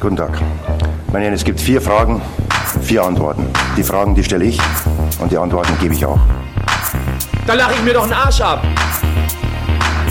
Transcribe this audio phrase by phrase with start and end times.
[0.00, 0.30] Guten Tag.
[1.12, 2.22] Meine Herren, es gibt vier Fragen,
[2.82, 3.44] vier Antworten.
[3.76, 4.60] Die Fragen, die stelle ich
[5.18, 6.20] und die Antworten gebe ich auch.
[7.48, 8.62] Da lache ich mir doch einen Arsch ab.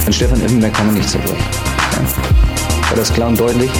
[0.05, 1.39] An Stefan Effenberg kann man nicht so durch.
[2.89, 3.71] War das klar und deutlich?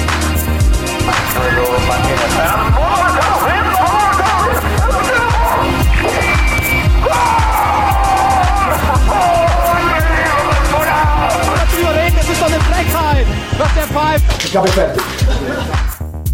[12.16, 13.26] Das ist doch eine Frechheit,
[13.58, 14.44] was der pfeift.
[14.44, 15.02] Ich glaube, ich fertig.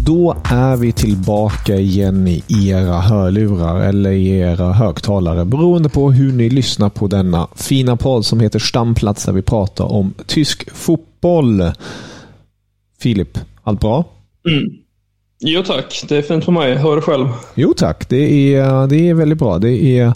[0.05, 6.33] Då är vi tillbaka igen i era hörlurar eller i era högtalare beroende på hur
[6.33, 11.63] ni lyssnar på denna fina podd som heter Stamplats där vi pratar om tysk fotboll.
[12.99, 14.05] Filip, allt bra?
[14.49, 14.63] Mm.
[15.39, 16.75] Jo tack, det är fint för mig.
[16.75, 17.27] Hör själv?
[17.55, 19.59] Jo tack, det är, det är väldigt bra.
[19.59, 20.13] Det är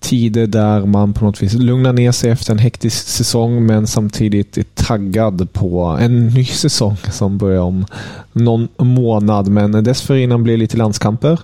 [0.00, 4.58] tider där man på något vis lugnar ner sig efter en hektisk säsong men samtidigt
[4.58, 7.86] är taggad på en ny säsong som börjar om
[8.32, 9.48] någon månad.
[9.48, 11.40] Men dessförinnan blir det lite landskamper.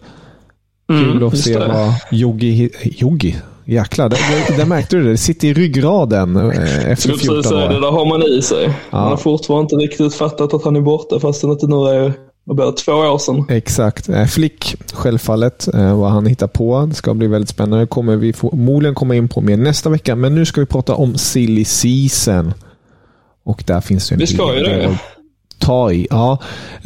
[0.91, 1.69] Mm, Kul att just se det.
[1.69, 2.71] vad Joggi...
[2.83, 3.37] Joggi?
[3.69, 4.17] Jäklar, det,
[4.49, 5.11] det, det märkte du det.
[5.11, 7.81] Det sitter i ryggraden eh, efter Skulle 14 precis säga det, år.
[7.81, 8.75] där har man i sig.
[8.91, 12.12] Man har fortfarande inte riktigt fattat att han är borta fast det inte nu är
[12.47, 13.44] vad blir det, två år sedan.
[13.48, 14.08] Exakt.
[14.08, 16.86] Eh, Flick, självfallet, eh, vad han hittar på.
[16.88, 17.84] Det ska bli väldigt spännande.
[17.84, 20.16] Det kommer vi förmodligen komma in på mer nästa vecka.
[20.16, 22.55] Men nu ska vi prata om silly season.
[23.44, 24.86] Och där finns det en Vi ska ju det.
[24.86, 24.92] att
[25.58, 26.06] Ta i.
[26.11, 26.38] Ja.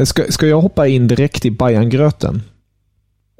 [0.05, 2.43] Ska, ska jag hoppa in direkt i Bajangröten?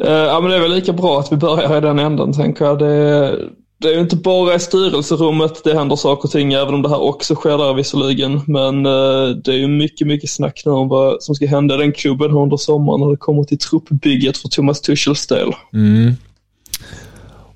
[0.05, 2.65] Eh, ja, men det är väl lika bra att vi börjar i den änden, tänker
[2.65, 2.79] jag.
[2.79, 3.37] Det,
[3.81, 6.89] det är ju inte bara i styrelserummet det händer saker och ting, även om det
[6.89, 8.41] här också sker där visserligen.
[8.47, 11.79] Men eh, det är ju mycket, mycket snack nu om vad som ska hända i
[11.79, 15.53] den klubben under sommaren när det kommer till truppbygget för Thomas Tuchels del.
[15.73, 16.15] Mm.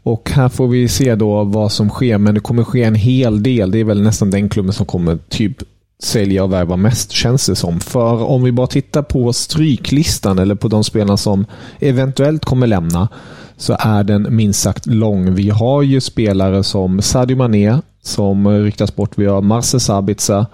[0.03, 3.43] Och här får vi se då vad som sker, men det kommer ske en hel
[3.43, 3.71] del.
[3.71, 5.63] Det är väl nästan den klubben som kommer typ
[6.03, 7.81] sälja och värva mest, känns det som.
[7.81, 11.47] För om vi bara tittar på stryklistan, eller på de spelarna som
[11.81, 13.09] eventuellt kommer lämna,
[13.57, 15.35] så är den minst sagt lång.
[15.35, 19.19] Vi har ju spelare som Sadio Mané, som ryktas bort.
[19.19, 20.47] Vi har Marcel Sabitzer.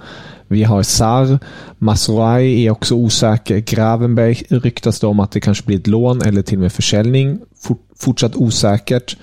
[0.48, 1.38] Vi har Sar.
[1.78, 3.58] Masurai är också osäker.
[3.58, 7.38] Gravenberg ryktas det om att det kanske blir ett lån eller till och med försäljning.
[7.98, 9.16] Fortsatt osäkert.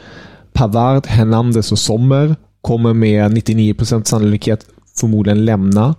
[0.53, 4.65] Pavard, Hernandez och Sommer kommer med 99% sannolikhet
[4.99, 5.95] förmodligen lämna.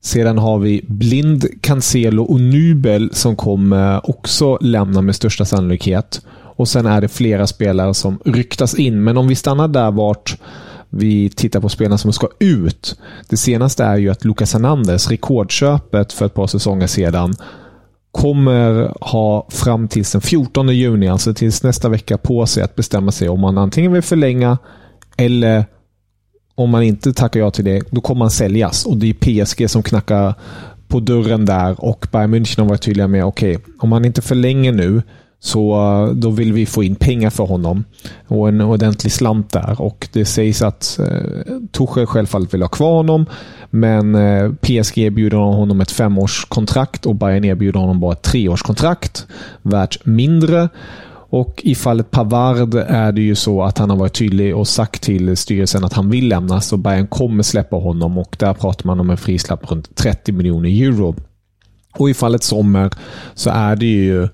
[0.00, 6.20] Sedan har vi Blind, Cancelo och Nubel som kommer också lämna med största sannolikhet.
[6.34, 9.04] Och sen är det flera spelare som ryktas in.
[9.04, 10.36] Men om vi stannar där vart
[10.90, 12.98] vi tittar på spelarna som ska ut.
[13.28, 17.34] Det senaste är ju att Lucas Hernandez, rekordköpet för ett par säsonger sedan,
[18.12, 23.12] kommer ha fram tills den 14 juni, alltså tills nästa vecka, på sig att bestämma
[23.12, 24.58] sig om man antingen vill förlänga
[25.16, 25.64] eller
[26.58, 28.86] om man inte tackar ja till det, då kommer han säljas.
[28.86, 30.34] Och det är PSG som knackar
[30.88, 34.22] på dörren där och Bayern München har varit tydliga med okej, okay, om han inte
[34.22, 35.02] förlänger nu
[35.40, 37.84] så eh, då vill vi få in pengar för honom
[38.26, 39.80] och en ordentlig slant där.
[39.80, 43.26] Och Det sägs att eh, Tuchel självfallet vill ha kvar honom,
[43.70, 49.26] men eh, PSG erbjuder honom ett femårskontrakt och Bayern erbjuder honom bara ett treårskontrakt
[49.62, 50.68] värt mindre.
[51.30, 55.02] Och i fallet Pavard är det ju så att han har varit tydlig och sagt
[55.02, 59.00] till styrelsen att han vill lämna, så Bayern kommer släppa honom och där pratar man
[59.00, 61.14] om en frislapp runt 30 miljoner euro.
[61.94, 62.90] Och i fallet Sommer
[63.34, 64.28] så är det ju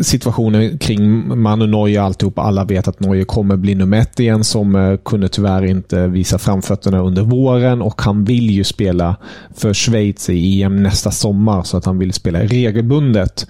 [0.00, 2.38] situationen kring Manu Neuer alltihop.
[2.38, 4.44] Alla vet att Neuer kommer bli nummer ett igen.
[4.44, 9.16] Som kunde tyvärr inte visa framfötterna under våren och han vill ju spela
[9.54, 13.46] för Schweiz i EM nästa sommar så att han vill spela regelbundet.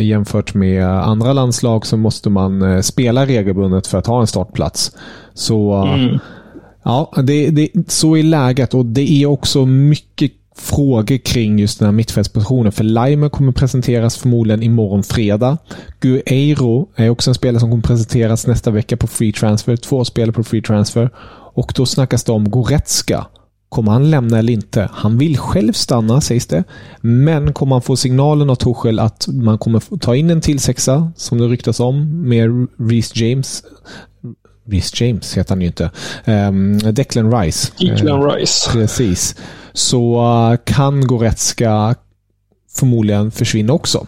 [0.00, 4.92] Jämfört med andra landslag så måste man spela regelbundet för att ha en startplats.
[5.34, 6.18] Så mm.
[6.82, 11.86] ja, det, det, så är läget och det är också mycket frågor kring just den
[11.86, 12.72] här mittfältspositionen.
[12.72, 15.58] För Leimer kommer presenteras förmodligen imorgon fredag.
[16.00, 19.76] Gueiro är också en spelare som kommer presenteras nästa vecka på free transfer.
[19.76, 21.10] Två spelare på free transfer.
[21.54, 23.26] Och då snackas det om Goretzka.
[23.68, 24.88] Kommer han lämna eller inte?
[24.92, 26.64] Han vill själv stanna sägs det.
[27.00, 31.12] Men kommer han få signalen av Tuchel att man kommer ta in en till sexa,
[31.16, 33.62] som det ryktas om, med Reece James
[34.70, 35.90] Reece James heter han ju inte.
[36.24, 37.72] Um, Declan Rice.
[37.78, 38.70] Declan uh, Rice.
[38.72, 39.36] Precis.
[39.72, 41.94] Så eh, kan Goretzka
[42.78, 44.06] förmodligen försvinna också.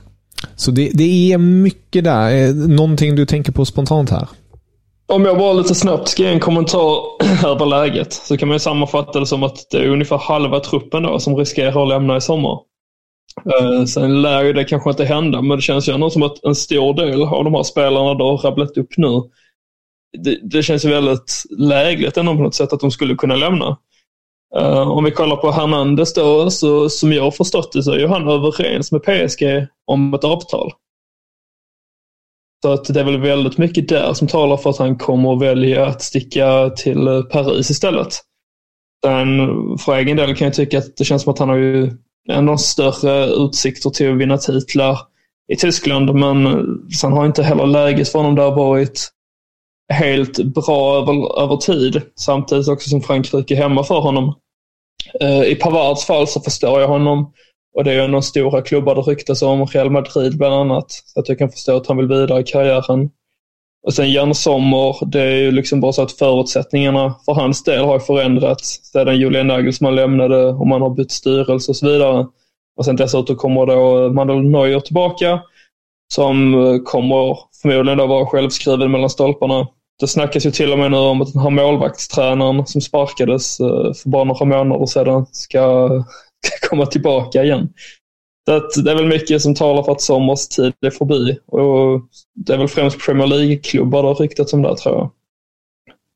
[0.56, 2.34] Så det, det är mycket där.
[2.34, 4.28] Eh, någonting du tänker på spontant här?
[5.12, 7.02] Om jag bara lite snabbt ska ge en kommentar
[7.46, 11.02] över läget så kan man ju sammanfatta det som att det är ungefär halva truppen
[11.02, 12.58] då som riskerar att lämna i sommar.
[13.62, 16.44] Uh, sen lär ju det kanske inte hända, men det känns ju ändå som att
[16.44, 19.22] en stor del av de här spelarna du har rabblat upp nu,
[20.18, 23.76] det, det känns ju väldigt lägligt ändå på något sätt att de skulle kunna lämna.
[24.58, 27.98] Uh, om vi kollar på Hernandez då, så som jag har förstått det så är
[27.98, 30.72] ju han överens med PSG om ett avtal.
[32.62, 35.42] Så att det är väl väldigt mycket där som talar för att han kommer att
[35.42, 38.08] välja att sticka till Paris istället.
[39.04, 39.48] Sen
[39.78, 41.90] för egen del kan jag tycka att det känns som att han har ju
[42.28, 44.98] ändå större utsikter till att vinna titlar
[45.52, 46.14] i Tyskland.
[46.14, 46.66] Men
[47.00, 49.08] sen har inte heller läget för honom där varit
[49.90, 52.02] helt bra över, över tid.
[52.16, 54.34] Samtidigt också som Frankrike är hemma för honom.
[55.20, 57.32] Eh, I Pavards fall så förstår jag honom.
[57.74, 60.90] Och det är ju några stora klubbar det ryktas om, Real Madrid bland annat.
[60.90, 63.10] Så att jag kan förstå att han vill vidare i karriären.
[63.86, 67.84] Och sen Jan Sommer, det är ju liksom bara så att förutsättningarna för hans del
[67.84, 72.26] har förändrats sedan Julian Nagelsmann lämnade och man har bytt styrelse och så vidare.
[72.76, 75.40] Och sen dessutom kommer då Manuel Neuer tillbaka
[76.14, 76.52] som
[76.84, 79.66] kommer förmodligen då vara självskriven mellan stolparna.
[80.00, 83.92] Det snackas ju till och med nu om att den här målvaktstränaren som sparkades eh,
[83.92, 85.88] för bara några månader sedan ska,
[86.46, 87.68] ska komma tillbaka igen.
[88.70, 91.38] Så det är väl mycket som talar för att Sommers tid är förbi.
[91.46, 92.00] Och
[92.34, 95.10] det är väl främst Premier League-klubbar det har ryktats om där, tror jag.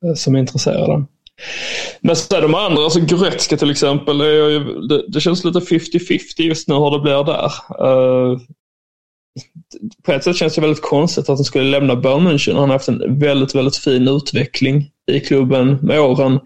[0.09, 1.05] Eh, som är intresserade.
[2.01, 6.67] Men så är de andra, alltså Goretzka till exempel, det, det, känns lite 50-50 just
[6.67, 7.51] nu hur det blir där.
[7.87, 8.39] Uh,
[10.03, 12.53] på ett sätt känns det väldigt konstigt att han skulle lämna Bayern München.
[12.53, 16.39] Han har haft en väldigt, väldigt fin utveckling i klubben med åren.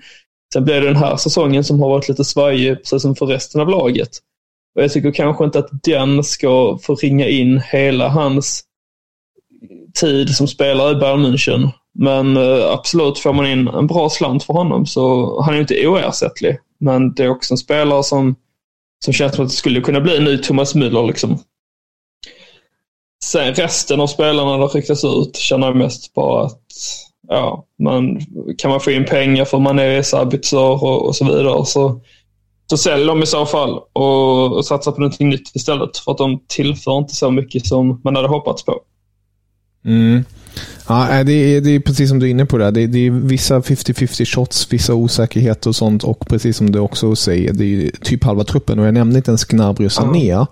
[0.53, 3.61] Sen blev det den här säsongen som har varit lite svajig, precis som för resten
[3.61, 4.09] av laget.
[4.75, 8.63] Och jag tycker kanske inte att den ska få ringa in hela hans
[9.99, 11.69] tid som spelare i Bayern München.
[11.93, 15.87] Men eh, absolut, får man in en bra slant för honom så han är inte
[15.87, 16.57] oersättlig.
[16.79, 18.35] Men det är också en spelare som,
[19.05, 21.07] som känns som att det skulle kunna bli en ny Thomas Müller.
[21.07, 21.39] Liksom.
[23.23, 26.61] Sen resten av spelarna det ryktas ut känner jag mest bara att
[27.27, 28.19] ja, man,
[28.57, 32.01] kan man få in pengar för man är Sabitzer och, och så vidare så
[32.69, 35.97] så sälj dem i så fall och, och satsa på någonting nytt istället.
[35.97, 38.81] För att de tillför inte så mycket som man hade hoppats på.
[39.85, 40.23] Mm.
[40.87, 42.57] Ja, det är, det är precis som du är inne på.
[42.57, 46.03] Det, det, det är vissa 50-50 shots, vissa osäkerheter och sånt.
[46.03, 48.79] Och precis som du också säger, det är typ halva truppen.
[48.79, 50.31] Och jag nämnde inte ens Gnabry och Sané.
[50.31, 50.45] Mm.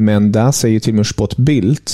[0.00, 1.90] Men där säger till och med Sport Bild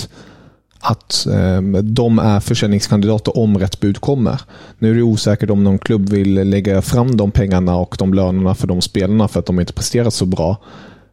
[0.80, 4.40] att eh, de är försäljningskandidater om rätt bud kommer.
[4.78, 8.54] Nu är det osäkert om någon klubb vill lägga fram de pengarna och de lönerna
[8.54, 10.56] för de spelarna för att de inte presterat så bra.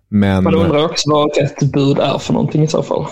[0.09, 0.43] Men...
[0.43, 3.05] Man undrar också vad rätt bud är för någonting i så fall.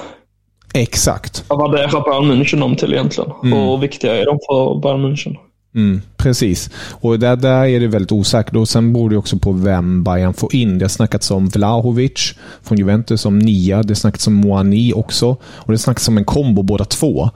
[0.74, 1.44] Exakt.
[1.48, 3.32] Vad värderar Bayern München dem till egentligen?
[3.44, 3.60] Mm.
[3.60, 5.36] Hur viktiga är de för Bayern München?
[5.76, 6.70] Mm, precis.
[6.92, 8.56] Och där, där är det väldigt osäkert.
[8.56, 10.78] Och Sen beror det också på vem Bayern får in.
[10.78, 13.84] Det har snackats om Vlahovic från Juventus som nia.
[13.84, 15.38] Det har snackats om Moani också.
[15.44, 17.30] Och Det snackats om en kombo båda två.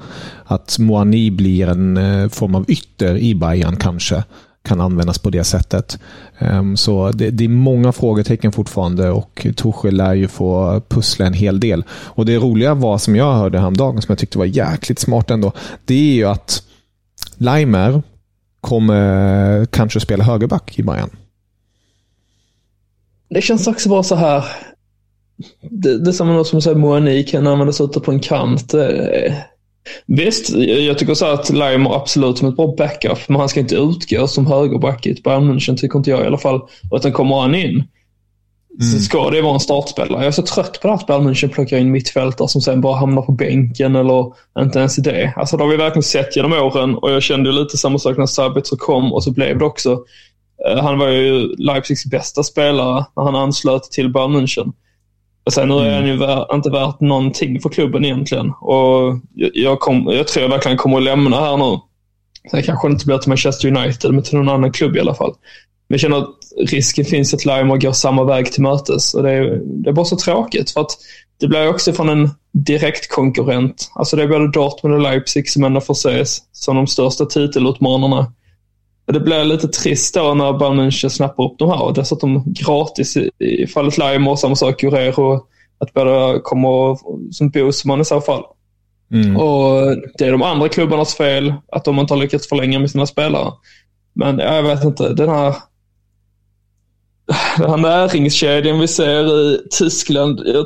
[0.45, 4.23] Att Moani blir en eh, form av ytter i Bayern kanske.
[4.65, 5.99] Kan användas på det sättet.
[6.39, 11.33] Um, så det, det, är många frågetecken fortfarande och Torsjö lär ju få pussla en
[11.33, 11.83] hel del.
[11.89, 15.51] Och Det roliga var, som jag hörde häromdagen, som jag tyckte var jäkligt smart ändå.
[15.85, 16.63] Det är ju att
[17.37, 18.01] Leimer
[18.63, 21.09] kommer kanske spela högerback i Bayern.
[23.29, 24.45] Det känns också bara så här.
[25.61, 28.73] Det, det är som något som säger Moani kan användas ute på en kant.
[30.05, 33.75] Visst, jag tycker så att Leimer absolut som ett bra backup, men han ska inte
[33.75, 36.61] utgå som högerback i ett Bayern München, tycker inte jag i alla fall.
[36.91, 37.83] Utan kommer han in
[38.81, 38.91] Mm.
[38.91, 40.19] Så ska det vara en startspelare.
[40.19, 42.95] Jag är så trött på det att Bayern München plockar in mittfältare som sen bara
[42.95, 45.33] hamnar på bänken eller inte ens det.
[45.35, 48.25] Alltså det har vi verkligen sett genom åren och jag kände lite samma sak när
[48.25, 49.91] Sabitzer kom och så blev det också.
[50.69, 54.73] Uh, han var ju Leipzigs bästa spelare när han anslöt till Bayern München.
[55.45, 58.53] Och sen nu är han ju vär, inte värt någonting för klubben egentligen.
[58.61, 61.79] Och jag, jag, kom, jag tror jag verkligen kommer att lämna här nu.
[62.51, 65.13] Sen kanske det inte blir till Manchester United, men till någon annan klubb i alla
[65.13, 65.33] fall.
[65.87, 66.35] Men jag känner att
[66.69, 69.13] risken finns att Laimer går samma väg till mötes.
[69.13, 70.97] Och det, är, det är bara så tråkigt för att
[71.39, 73.91] det blir också från en direkt konkurrent.
[73.95, 78.33] Alltså det är både Dortmund och Leipzig som ändå får ses som de största titelutmanarna.
[79.07, 82.43] Och det blir lite trist då när Bayern München snappar upp de här och dessutom
[82.45, 85.47] gratis i, fallet Laimer och samma sak Guerrero.
[85.77, 86.97] Att båda kommer
[87.33, 88.43] som Bosman i så fall.
[89.11, 89.37] Mm.
[89.37, 93.05] Och Det är de andra klubbarnas fel att de inte har lyckats förlänga med sina
[93.05, 93.51] spelare.
[94.13, 95.55] Men jag vet inte, den här,
[97.57, 100.41] den här näringskedjan vi ser i Tyskland.
[100.45, 100.65] Jag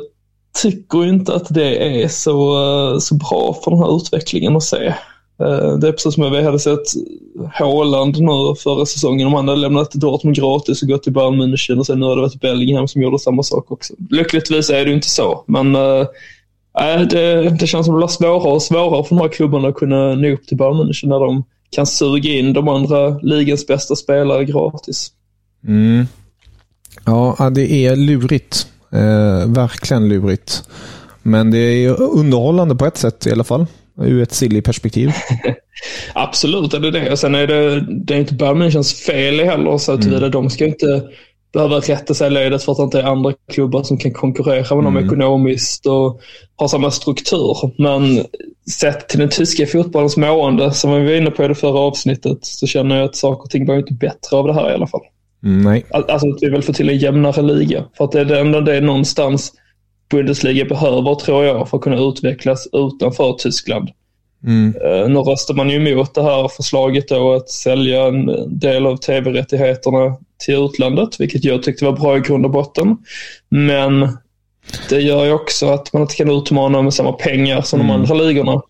[0.62, 4.86] tycker inte att det är så, eh, så bra för den här utvecklingen att se.
[5.42, 6.86] Eh, det är precis som vi hade sett
[7.52, 9.26] Haaland nu förra säsongen.
[9.26, 12.16] Om han hade lämnat Dortmund gratis och gått till Bayern München och sen nu har
[12.16, 13.94] det varit Bellingham som gjorde samma sak också.
[14.10, 18.52] Lyckligtvis är det ju inte så, men äh, det, det känns som det blir svårare
[18.52, 21.44] och svårare för de här klubbarna att kunna nå upp till Bayern München när de
[21.70, 25.12] kan suga in de andra ligans bästa spelare gratis.
[25.66, 26.06] Mm.
[27.04, 28.66] Ja, det är lurigt.
[28.92, 30.62] Eh, verkligen lurigt.
[31.22, 33.66] Men det är underhållande på ett sätt i alla fall
[34.00, 35.12] ur ett Silly-perspektiv.
[36.12, 37.12] Absolut är det det.
[37.12, 40.30] Och sen är det, det är inte Birmingham's fel heller, så att mm.
[40.30, 41.02] de ska inte
[41.52, 44.74] behöva rätta sig i ledet för att det inte är andra klubbar som kan konkurrera
[44.74, 45.06] med dem mm.
[45.06, 46.20] ekonomiskt och
[46.56, 47.82] ha samma struktur.
[47.82, 48.24] Men
[48.70, 52.38] sett till den tyska fotbollens mående, som vi var inne på i det förra avsnittet,
[52.40, 54.86] så känner jag att saker och ting blir inte bättre av det här i alla
[54.86, 55.00] fall.
[55.44, 55.84] Mm, nej.
[55.90, 57.84] Alltså att vi vill få till en jämnare liga.
[57.96, 59.52] För att det är ändå det någonstans
[60.10, 63.88] Bundesliga behöver, tror jag, för att kunna utvecklas utanför Tyskland.
[64.44, 64.74] Mm.
[64.84, 68.26] Uh, nu röstar man ju emot det här förslaget då att sälja en
[68.58, 72.96] del av tv-rättigheterna till utlandet, vilket jag tyckte var bra i grund och botten.
[73.48, 74.08] Men
[74.88, 77.92] det gör ju också att man inte kan utmana med samma pengar som mm.
[77.92, 78.62] de andra ligorna.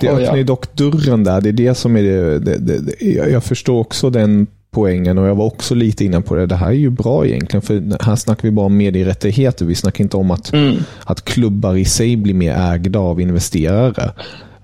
[0.00, 1.40] Det öppnar ju dock dörren där.
[1.40, 5.34] Det är det som är det, det, det, Jag förstår också den poängen och jag
[5.34, 6.46] var också lite inne på det.
[6.46, 9.64] Det här är ju bra egentligen, för här snackar vi bara om medierättigheter.
[9.64, 10.76] Vi snackar inte om att, mm.
[11.04, 14.12] att klubbar i sig blir mer ägda av investerare.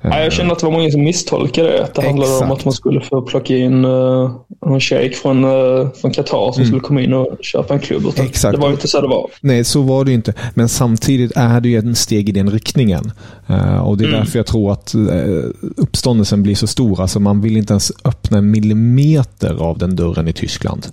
[0.03, 1.85] Ja, jag känner att det var många som misstolkade det.
[1.85, 4.31] Att det handlade om att man skulle få plocka in uh,
[4.67, 6.67] en shejk från, uh, från Qatar som mm.
[6.67, 8.03] skulle komma in och köpa en klubb.
[8.17, 8.55] Exakt.
[8.55, 9.31] Det var inte så det var.
[9.41, 10.35] Nej, så var det inte.
[10.55, 13.13] Men samtidigt är det ju en steg i den riktningen.
[13.51, 14.21] Uh, och Det är mm.
[14.21, 15.45] därför jag tror att uh,
[15.77, 17.01] uppståndelsen blir så stor.
[17.01, 20.87] Alltså man vill inte ens öppna en millimeter av den dörren i Tyskland.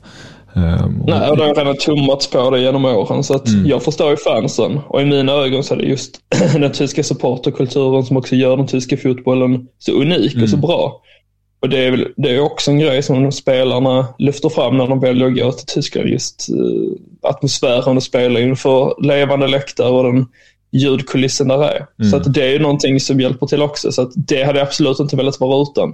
[0.54, 1.10] Um, och...
[1.10, 3.24] Nej, och det har redan tummats på det genom åren.
[3.24, 3.66] Så att mm.
[3.66, 4.80] jag förstår ju fansen.
[4.88, 6.20] Och i mina ögon så är det just
[6.54, 10.44] den tyska supporterkulturen som också gör den tyska fotbollen så unik mm.
[10.44, 10.68] och så mm.
[10.68, 11.02] bra.
[11.60, 15.00] Och det är, väl, det är också en grej som spelarna lyfter fram när de
[15.00, 16.10] väljer att gå till Tyskland.
[16.10, 20.26] Just uh, atmosfären att spela inför levande läktare och den
[20.72, 21.86] ljudkulissen där är.
[22.00, 22.12] Mm.
[22.12, 23.92] Så att det är ju någonting som hjälper till också.
[23.92, 25.94] Så att det hade jag absolut inte velat vara utan.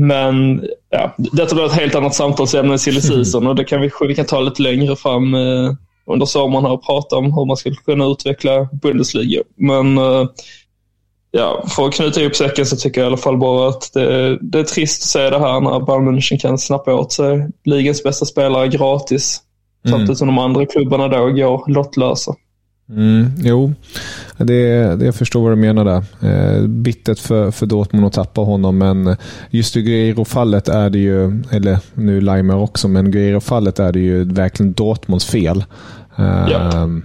[0.00, 3.90] Men ja, detta blir ett helt annat samtalsämne än silly season och det kan vi,
[4.08, 5.72] vi kan ta lite längre fram eh,
[6.06, 9.42] under sommaren här och prata om hur man skulle kunna utveckla Bundesliga.
[9.56, 10.26] Men eh,
[11.30, 14.38] ja, för att knyta ihop säcken så tycker jag i alla fall bara att det,
[14.40, 18.02] det är trist att se det här när Bayern München kan snappa åt sig ligans
[18.02, 19.40] bästa spelare gratis.
[19.84, 19.98] Mm.
[19.98, 22.34] Samtidigt som de andra klubbarna då går lottlösa.
[22.90, 23.72] Mm, jo,
[24.36, 26.04] det, det, jag förstår vad du menar där.
[26.30, 29.16] Eh, bittert för, för Dortmund att tappa honom, men
[29.50, 34.24] just i Guerrero-fallet är det ju, eller nu Leimer också, men Guerrero-fallet är det ju
[34.24, 35.64] verkligen Dortmunds fel.
[36.16, 37.04] Eh, yep.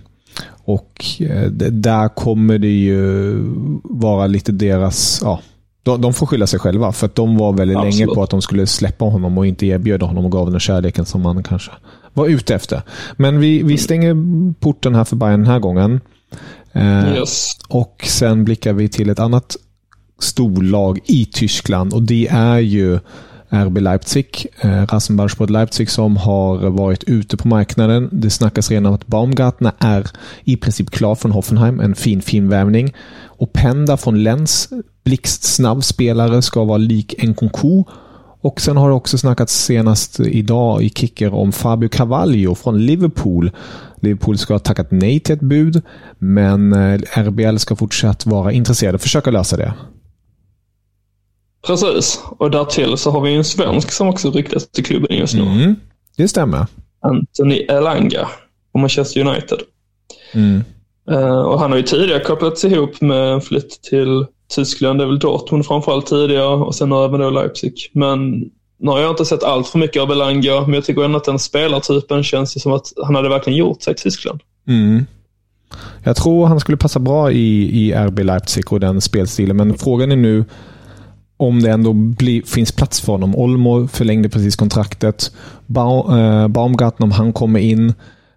[0.65, 3.35] Och eh, där kommer det ju
[3.83, 5.39] vara lite deras, ja,
[5.83, 7.95] de, de får skylla sig själva, för att de var väldigt Absolut.
[7.95, 11.05] länge på att de skulle släppa honom och inte erbjuda honom och gav den kärleken
[11.05, 11.71] som man kanske
[12.13, 12.81] var ute efter.
[13.17, 14.15] Men vi, vi stänger
[14.53, 16.01] porten här för Bayern den här gången.
[16.71, 17.51] Eh, yes.
[17.67, 19.55] Och sen blickar vi till ett annat
[20.19, 22.99] storlag i Tyskland och det är ju
[23.53, 28.09] RB Leipzig, eh, Rasenballsport Leipzig som har varit ute på marknaden.
[28.11, 30.07] Det snackas redan om att Baumgartner är
[30.43, 32.93] i princip klar från Hoffenheim, en fin fin värvning.
[33.25, 34.69] Och Penda från Lens,
[35.03, 37.83] blixtsnabb spelare, ska vara lik Nkunku
[38.43, 43.51] och sen har det också snackats senast idag i Kicker om Fabio Cavallio från Liverpool.
[44.01, 45.81] Liverpool ska ha tackat nej till ett bud,
[46.17, 49.73] men eh, RBL ska fortsatt vara intresserade och försöka lösa det.
[51.67, 55.41] Precis, och därtill så har vi en svensk som också ryktas till klubben just nu.
[55.41, 55.75] Mm,
[56.17, 56.67] det stämmer.
[57.01, 58.27] Anthony Elanga
[58.71, 59.59] på Manchester United.
[60.33, 60.63] Mm.
[61.11, 65.19] Uh, och han har ju tidigare kopplats ihop med en flytt till Tyskland är väl
[65.19, 67.73] Dortmund framförallt tidigare och sen även då Leipzig.
[67.93, 68.39] Men
[68.79, 71.23] nu har jag inte sett allt för mycket av Elanga, men jag tycker ändå att
[71.23, 74.41] den spelartypen känns som att han hade verkligen gjort sig i Tyskland.
[74.67, 75.05] Mm.
[76.03, 80.11] Jag tror han skulle passa bra i, i RB Leipzig och den spelstilen, men frågan
[80.11, 80.45] är nu
[81.47, 83.35] om det ändå blir, finns plats för honom.
[83.35, 85.31] Olmo förlängde precis kontraktet.
[85.65, 87.93] Ba, eh, Baumgarten, om han kommer in,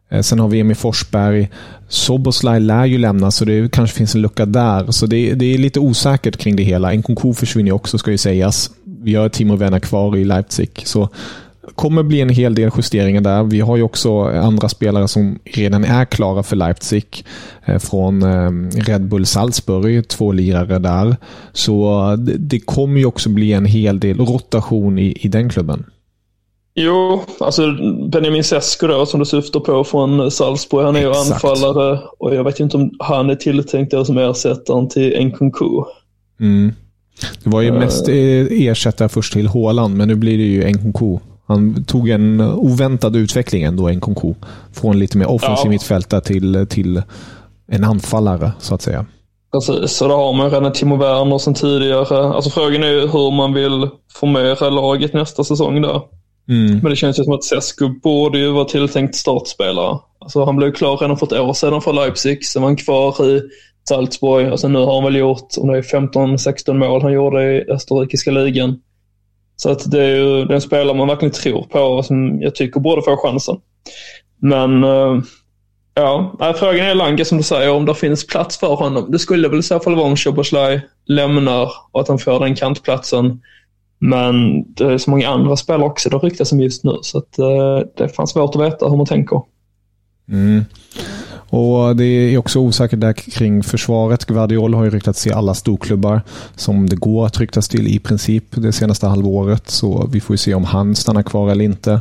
[0.09, 1.51] Eh, sen har vi Emil Forsberg.
[1.89, 4.91] Soboslaj lär ju lämna, så det kanske finns en lucka där.
[4.91, 6.93] Så det, det är lite osäkert kring det hela.
[6.93, 8.71] Nkunku försvinner också, ska ju sägas.
[9.03, 10.71] Vi har Timo Werner kvar i Leipzig.
[10.85, 11.09] Så
[11.77, 13.43] kommer bli en hel del justeringar där.
[13.43, 17.25] Vi har ju också andra spelare som redan är klara för Leipzig.
[17.67, 18.51] Eh, från eh,
[18.87, 21.17] Red Bull Salzburg, två lirare där.
[21.53, 25.85] Så det, kommer ju också bli en hel del rotation i, i den klubben.
[26.75, 27.73] Jo, alltså
[28.11, 30.85] Benjamin Sesko då som du syftar på från Salzburg.
[30.85, 34.89] Han är ju anfallare och jag vet inte om han är tilltänkt då som ersättaren
[34.89, 35.83] till Nkunku.
[36.41, 36.73] Mm.
[37.45, 41.19] Det var ju uh, mest ersättare först till Håland, men nu blir det ju Nkunku.
[41.47, 44.35] Han tog en oväntad utveckling ändå, Nkunku.
[44.73, 45.71] Från lite mer offensiv ja.
[45.71, 47.03] mittfältare till, till
[47.69, 49.07] en anfallare, så att säga.
[49.53, 52.35] Precis, så då har man redan Timo Werner sedan tidigare.
[52.35, 56.01] Alltså frågan är ju hur man vill formera laget nästa säsong där.
[56.49, 56.79] Mm.
[56.79, 59.99] Men det känns ju som att Sesko borde ju vara tilltänkt startspelare.
[60.19, 62.47] Alltså han blev klar redan för ett år sedan för Leipzig.
[62.47, 63.43] Sen var han kvar i
[63.89, 64.47] Salzburg.
[64.47, 68.31] Alltså nu har han väl gjort om det är 15-16 mål han gjorde i österrikiska
[68.31, 68.81] ligan.
[69.57, 72.81] Så att det är ju den spelare man verkligen tror på och som jag tycker
[72.81, 73.57] borde få chansen.
[74.39, 75.21] Men eh,
[75.95, 79.11] ja, frågan är Lange som du säger om det finns plats för honom.
[79.11, 82.55] Det skulle väl i så fall vara om Szoboszlaj lämnar och att han får den
[82.55, 83.41] kantplatsen.
[83.99, 86.99] Men det är så många andra spelare också det ryktas om just nu.
[87.03, 89.43] Så att, eh, det fanns svårt att veta hur man tänker.
[90.29, 90.65] Mm.
[91.49, 94.25] Och Det är också osäkert där kring försvaret.
[94.25, 96.21] Guardiol har ju ryktats i alla storklubbar
[96.57, 99.71] som det går att ryktas till i princip det senaste halvåret.
[99.71, 102.01] Så vi får ju se om han stannar kvar eller inte.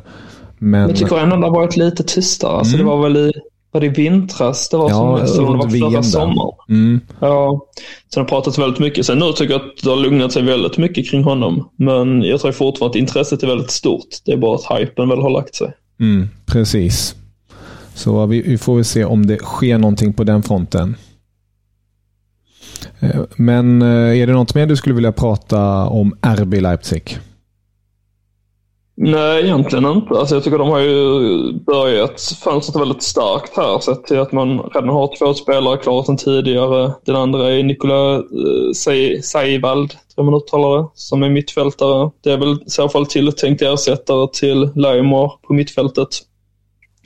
[0.57, 0.89] Men...
[0.89, 2.49] Jag tycker ändå det har varit lite tystare.
[2.49, 2.59] Mm.
[2.59, 3.31] Alltså det var väl i,
[3.71, 6.51] var det i vintras det var ja, som det var förra sommaren.
[6.69, 7.01] Mm.
[7.19, 7.65] Ja,
[8.13, 9.05] sen har pratats väldigt mycket.
[9.05, 11.69] Sen nu tycker jag att det har lugnat sig väldigt mycket kring honom.
[11.75, 14.07] Men jag tror fortfarande att intresset är väldigt stort.
[14.25, 15.73] Det är bara att hypen väl har lagt sig.
[15.99, 17.15] Mm, precis.
[17.95, 20.95] Så vi, vi får väl se om det sker någonting på den fronten.
[22.99, 27.19] Eh, men eh, är det något mer du skulle vilja prata om RB Leipzig?
[28.97, 30.13] Nej, egentligen inte.
[30.13, 33.79] Alltså jag tycker de har ju börjat fönstret väldigt starkt här.
[33.79, 36.91] Sett till att man redan har två spelare klara sedan tidigare.
[37.05, 38.71] Den andra är Nikola eh,
[39.21, 42.11] Seivald, tror jag man uttalar det, som är mittfältare.
[42.23, 46.09] Det är väl i så fall tilltänkt ersättare till Leimer på mittfältet.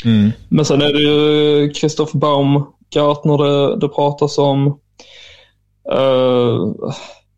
[0.06, 0.32] Mm.
[0.50, 4.80] Men sen är det ju Christoph Baumgartner det, det pratas om.
[5.93, 6.74] Uh,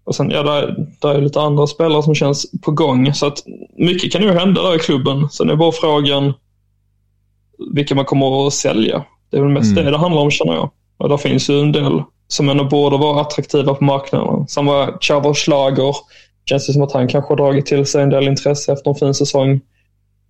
[0.04, 3.14] och sen, ja, där, där är lite andra spelare som känns på gång.
[3.14, 3.44] Så att
[3.78, 5.30] mycket kan ju hända där i klubben.
[5.30, 6.34] Sen är bara frågan
[7.74, 9.06] vilka man kommer att sälja.
[9.30, 9.86] Det är väl mest mm.
[9.86, 10.70] det det handlar om känner jag.
[10.98, 14.48] Och där finns ju en del som ändå borde vara attraktiva på marknaden.
[14.48, 15.96] Samma Chavo Schlager.
[16.46, 18.96] Känns det som att han kanske har dragit till sig en del intresse efter en
[18.96, 19.62] fin säsong.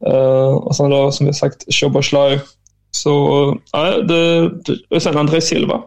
[0.07, 2.39] Uh, och sen då som vi sagt Szoboszlaj.
[2.91, 5.81] Så uh, det, det, och sen André Silva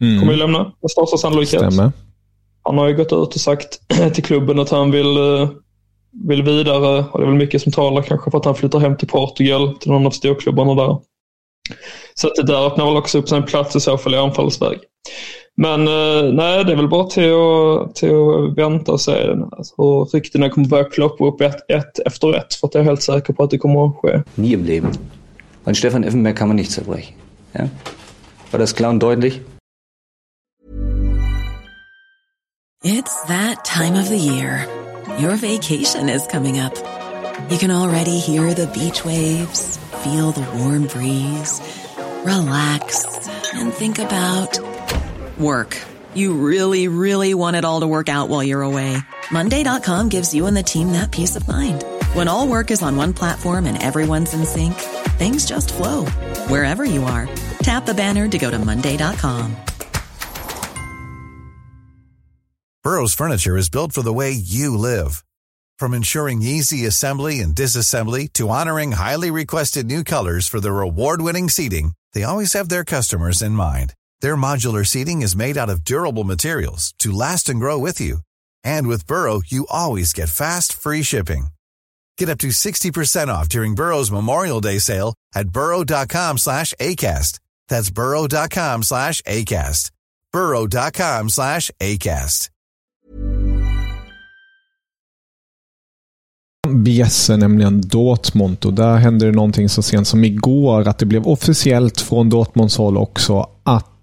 [0.00, 0.20] mm.
[0.20, 1.72] kommer ju lämna med största sannolikhet.
[1.72, 1.92] Stämmer.
[2.62, 3.80] Han har ju gått ut och sagt
[4.14, 5.48] till klubben att han vill, uh,
[6.28, 8.96] vill vidare och det är väl mycket som talar kanske för att han flyttar hem
[8.96, 10.98] till Portugal till någon av storklubbarna där.
[12.14, 14.78] Så att det där öppnar väl också upp sin plats i så fall i anfallsväg.
[15.58, 20.04] Men eh, nej, det är väl bara till att, till att vänta och se alltså,
[20.04, 22.54] ryktena kommer börja ploppa upp ett, ett efter ett.
[22.54, 24.22] För att jag är helt säker på att det kommer att ske.
[24.34, 24.92] Nie im Leben.
[25.64, 27.14] An Stefan Effenberg kan man nicht zerbrechen.
[27.52, 27.68] Ja?
[28.50, 29.40] War das klar und deutlich?
[32.84, 34.66] It's that time of the year.
[35.18, 36.74] Your vacation is coming up.
[37.50, 41.62] You can already hear the beach waves, feel the warm breeze,
[42.24, 43.06] relax
[43.54, 44.65] and think about
[45.38, 45.80] Work.
[46.14, 48.96] You really, really want it all to work out while you're away.
[49.30, 51.84] Monday.com gives you and the team that peace of mind.
[52.14, 54.74] When all work is on one platform and everyone's in sync,
[55.18, 56.04] things just flow
[56.48, 57.28] wherever you are.
[57.60, 59.56] Tap the banner to go to Monday.com.
[62.82, 65.24] Burrow's Furniture is built for the way you live.
[65.78, 71.20] From ensuring easy assembly and disassembly to honoring highly requested new colors for their award
[71.20, 73.92] winning seating, they always have their customers in mind.
[74.22, 78.18] Their modular seating is made out of durable materials to last and grow with you.
[78.64, 81.48] And with Burrow, you always get fast, free shipping.
[82.18, 87.40] Get up to 60% off during Burrow's Memorial Day sale at burrow.com slash ACAST.
[87.68, 89.90] That's burrow.com slash ACAST.
[90.32, 92.50] burrow.com slash ACAST.
[96.74, 98.64] Bjässe, nämligen Dortmund.
[98.64, 102.76] Och där hände det någonting så sent som igår att det blev officiellt från Dortmunds
[102.76, 103.95] håll också att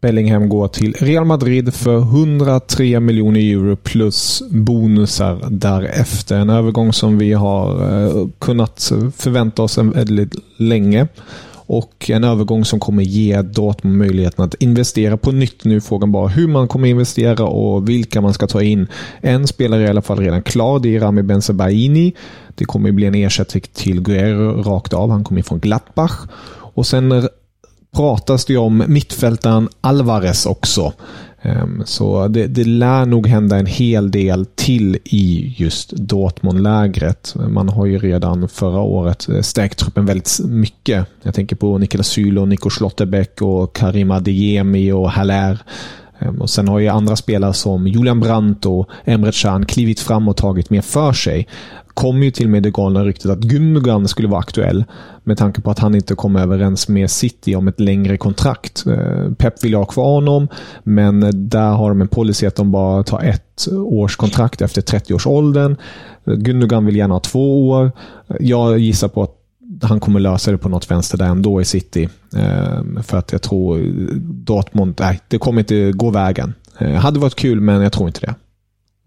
[0.00, 6.36] Bellingham går till Real Madrid för 103 miljoner euro plus bonusar därefter.
[6.36, 7.70] En övergång som vi har
[8.06, 11.08] eh, kunnat förvänta oss väldigt länge.
[11.70, 15.64] och en övergång som kommer ge Dortmund möjligheten att investera på nytt.
[15.64, 18.86] Nu är frågan bara hur man kommer investera och vilka man ska ta in.
[19.20, 20.78] En spelare är i alla fall redan klar.
[20.78, 22.14] Det är Rami Benzebaini.
[22.54, 25.10] Det kommer bli en ersättning till Guerrero rakt av.
[25.10, 26.26] Han kommer från Gladbach.
[26.74, 27.28] Och sen
[27.96, 30.92] pratas det om mittfältaren Alvarez också.
[31.42, 37.34] Ehm, så det, det lär nog hända en hel del till i just Dortmund-lägret.
[37.48, 41.06] Man har ju redan förra året eh, stärkt truppen väldigt mycket.
[41.22, 45.58] Jag tänker på Niklas Süle Nico Schlotterbeck och Karim Adeyemi och Haller.
[46.18, 50.28] Ehm, och Sen har ju andra spelare som Julian Brandt och Emre Can klivit fram
[50.28, 51.48] och tagit mer för sig
[51.98, 54.84] kom ju till med det galna ryktet att Gundogan skulle vara aktuell.
[55.24, 58.86] Med tanke på att han inte kom överens med City om ett längre kontrakt.
[58.86, 60.48] Eh, Pep vill ha kvar honom,
[60.82, 65.76] men där har de en policy att de bara tar ett års kontrakt efter 30-årsåldern.
[66.24, 67.92] Gundogan vill gärna ha två år.
[68.40, 69.34] Jag gissar på att
[69.82, 72.08] han kommer lösa det på något vänster där ändå i City.
[72.36, 73.80] Eh, för att jag tror
[74.22, 76.54] Dortmund, nej, det kommer inte gå vägen.
[76.78, 78.34] Det hade varit kul, men jag tror inte det.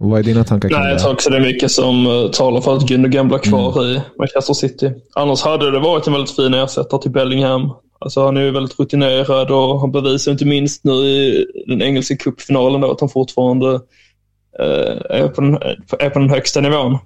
[0.04, 0.92] Vad är dina tankar kring Nej, det?
[0.92, 3.96] Jag tror också det är mycket som uh, talar för att Gundogan blir kvar mm.
[3.96, 4.92] i Manchester City.
[5.16, 7.74] Annars hade det varit en väldigt fin ersättare till Bellingham.
[8.00, 12.16] Alltså, han är ju väldigt rutinerad och han bevisar inte minst nu i den engelska
[12.16, 15.58] cupfinalen att han fortfarande uh, är, på den,
[16.00, 16.98] är på den högsta nivån.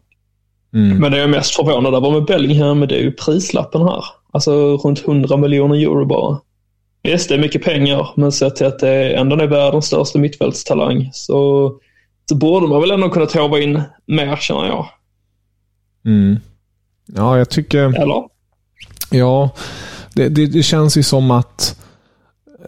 [0.73, 0.97] Mm.
[0.97, 4.03] Men det jag är mest förvånad över med Bellingham det är ju prislappen här.
[4.31, 6.39] Alltså runt 100 miljoner euro bara.
[7.03, 11.10] Visst, det är mycket pengar, men sett till att det ändå är världens största mittfältstalang
[11.13, 11.71] så
[12.29, 14.88] så borde man väl ändå kunna tova in mer känner jag.
[16.05, 16.39] Mm.
[17.05, 18.01] Ja, jag tycker...
[18.01, 18.23] Eller?
[19.11, 19.49] Ja,
[20.13, 21.79] det, det, det, känns ju som att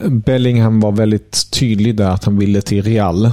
[0.02, 3.32] Bellingham var väldigt tydlig där att han ville till Real.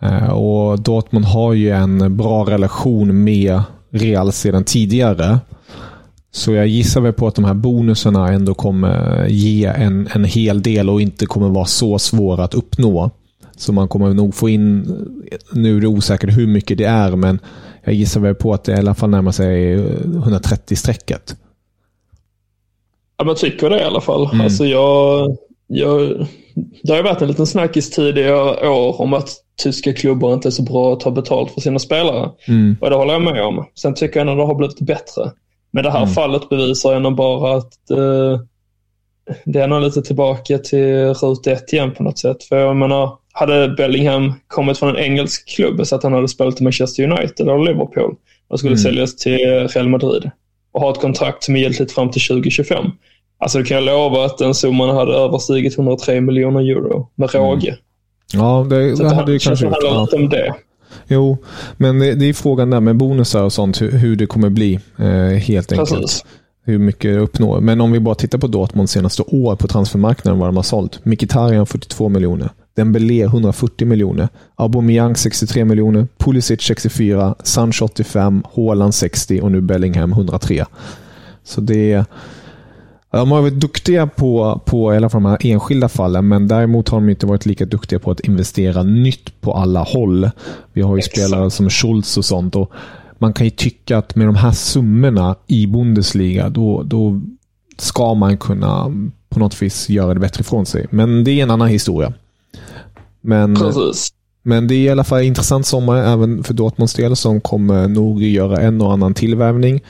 [0.00, 5.38] Eh, och Dortmund har ju en bra relation med Real sedan tidigare.
[6.30, 10.62] Så jag gissar väl på att de här bonusarna ändå kommer ge en, en hel
[10.62, 13.10] del och inte kommer vara så svåra att uppnå.
[13.56, 14.80] Så man kommer nog få in,
[15.52, 17.38] nu är det osäkert hur mycket det är, men
[17.84, 21.36] jag gissar väl på att det i alla fall närmar sig 130-strecket.
[23.16, 24.26] Ja, man tycker det i alla fall.
[24.26, 24.40] Mm.
[24.40, 25.36] Alltså jag,
[25.66, 26.26] jag,
[26.82, 29.28] det har varit en liten snackis tidigare år om att
[29.62, 32.30] tyska klubbar inte är så bra att ta betalt för sina spelare.
[32.48, 32.76] Mm.
[32.80, 33.66] Och det håller jag med om.
[33.74, 35.32] Sen tycker jag att det har blivit bättre.
[35.70, 36.10] Men det här mm.
[36.10, 38.40] fallet bevisar ändå bara att eh,
[39.44, 42.44] det är nog lite tillbaka till rut ett igen på något sätt.
[42.44, 46.60] För jag menar, hade Bellingham kommit från en engelsk klubb så att han hade spelat
[46.60, 48.14] i Manchester United eller Liverpool
[48.48, 48.82] och skulle mm.
[48.82, 50.30] säljas till Real Madrid
[50.72, 52.84] och ha ett kontrakt som är giltigt fram till 2025.
[53.38, 57.46] Alltså det kan jag lova att den summan hade överstigit 103 miljoner euro med mm.
[57.46, 57.68] råge.
[57.68, 57.80] Mm.
[58.32, 60.10] Ja, det, det hade ju kanske gjort.
[60.10, 60.54] Det om det.
[61.08, 61.38] Jo,
[61.76, 64.80] men det, det, är frågan där med bonusar och sånt, hur, hur det kommer bli
[64.98, 65.90] eh, helt enkelt.
[65.90, 66.24] Precis
[66.64, 67.60] hur mycket uppnår.
[67.60, 71.04] Men om vi bara tittar på Dortmund senaste år på transfermarknaden vad de har sålt.
[71.04, 72.50] Mkhitaryan 42 miljoner.
[72.74, 74.28] Dembélé 140 miljoner.
[74.54, 76.06] Aubameyang 63 miljoner.
[76.18, 77.34] Pulisic 64.
[77.42, 78.42] Sancho 85.
[78.56, 80.64] Haaland 60 och nu Bellingham 103.
[81.44, 82.04] Så det är...
[83.10, 86.88] De har varit duktiga på, på i alla fall de här enskilda fallen, men däremot
[86.88, 90.30] har de inte varit lika duktiga på att investera nytt på alla håll.
[90.72, 91.16] Vi har ju Exakt.
[91.16, 92.56] spelare som Schultz och sånt.
[92.56, 92.72] Och
[93.18, 97.20] man kan ju tycka att med de här summorna i Bundesliga, då, då
[97.78, 98.92] ska man kunna
[99.28, 100.86] på något vis göra det bättre ifrån sig.
[100.90, 102.12] Men det är en annan historia.
[103.20, 103.56] Men,
[104.42, 108.22] men det är i alla fall intressant sommar även för Dortmunds del som kommer nog
[108.22, 109.80] göra en och annan tillvärvning.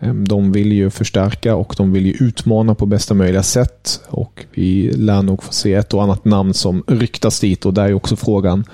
[0.00, 4.00] Ehm, de vill ju förstärka och de vill ju utmana på bästa möjliga sätt.
[4.08, 7.84] Och Vi lär nog få se ett och annat namn som ryktas dit och där
[7.84, 8.64] är också frågan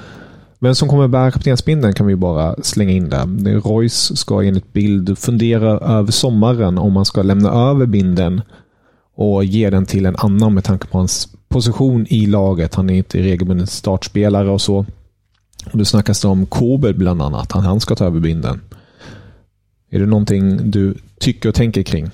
[0.61, 3.61] vem som kommer bära kaptensbindeln kan vi bara slänga in där.
[3.61, 8.43] Royce ska enligt bild fundera över sommaren om man ska lämna över binden
[9.15, 12.75] och ge den till en annan med tanke på hans position i laget.
[12.75, 14.87] Han är inte regelbunden startspelare och så.
[15.73, 17.53] Och det snackas om Kobel bland annat.
[17.53, 18.61] Han, han ska ta över binden.
[19.91, 22.11] Är det någonting du tycker och tänker kring?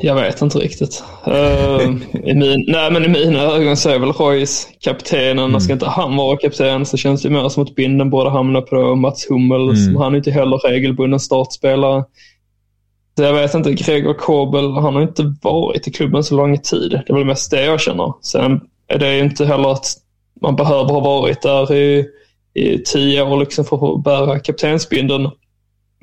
[0.00, 1.04] Jag vet inte riktigt.
[1.26, 5.44] Uh, i, min, nej, men I mina ögon så är väl Royce kaptenen.
[5.44, 5.60] Mm.
[5.60, 8.94] Ska inte han vara kapten så känns det mer som att binden borde hamna på
[8.94, 9.86] Mats Hummels.
[9.86, 9.96] Mm.
[9.96, 12.04] Han är inte heller regelbunden startspelare.
[13.18, 16.90] Så jag vet inte, Gregor Kobel, han har inte varit i klubben så lång tid.
[16.90, 18.12] Det är väl mest det jag känner.
[18.22, 19.86] Sen är det inte heller att
[20.40, 22.06] man behöver ha varit där i,
[22.54, 25.30] i tio år liksom för att bära kaptensbindeln.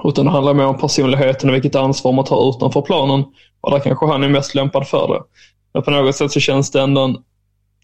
[0.03, 3.23] Utan det handlar mer om personligheten och vilket ansvar man tar utanför planen.
[3.61, 5.21] Och där kanske han är mest lämpad för det.
[5.73, 7.21] Men på något sätt så känns det ändå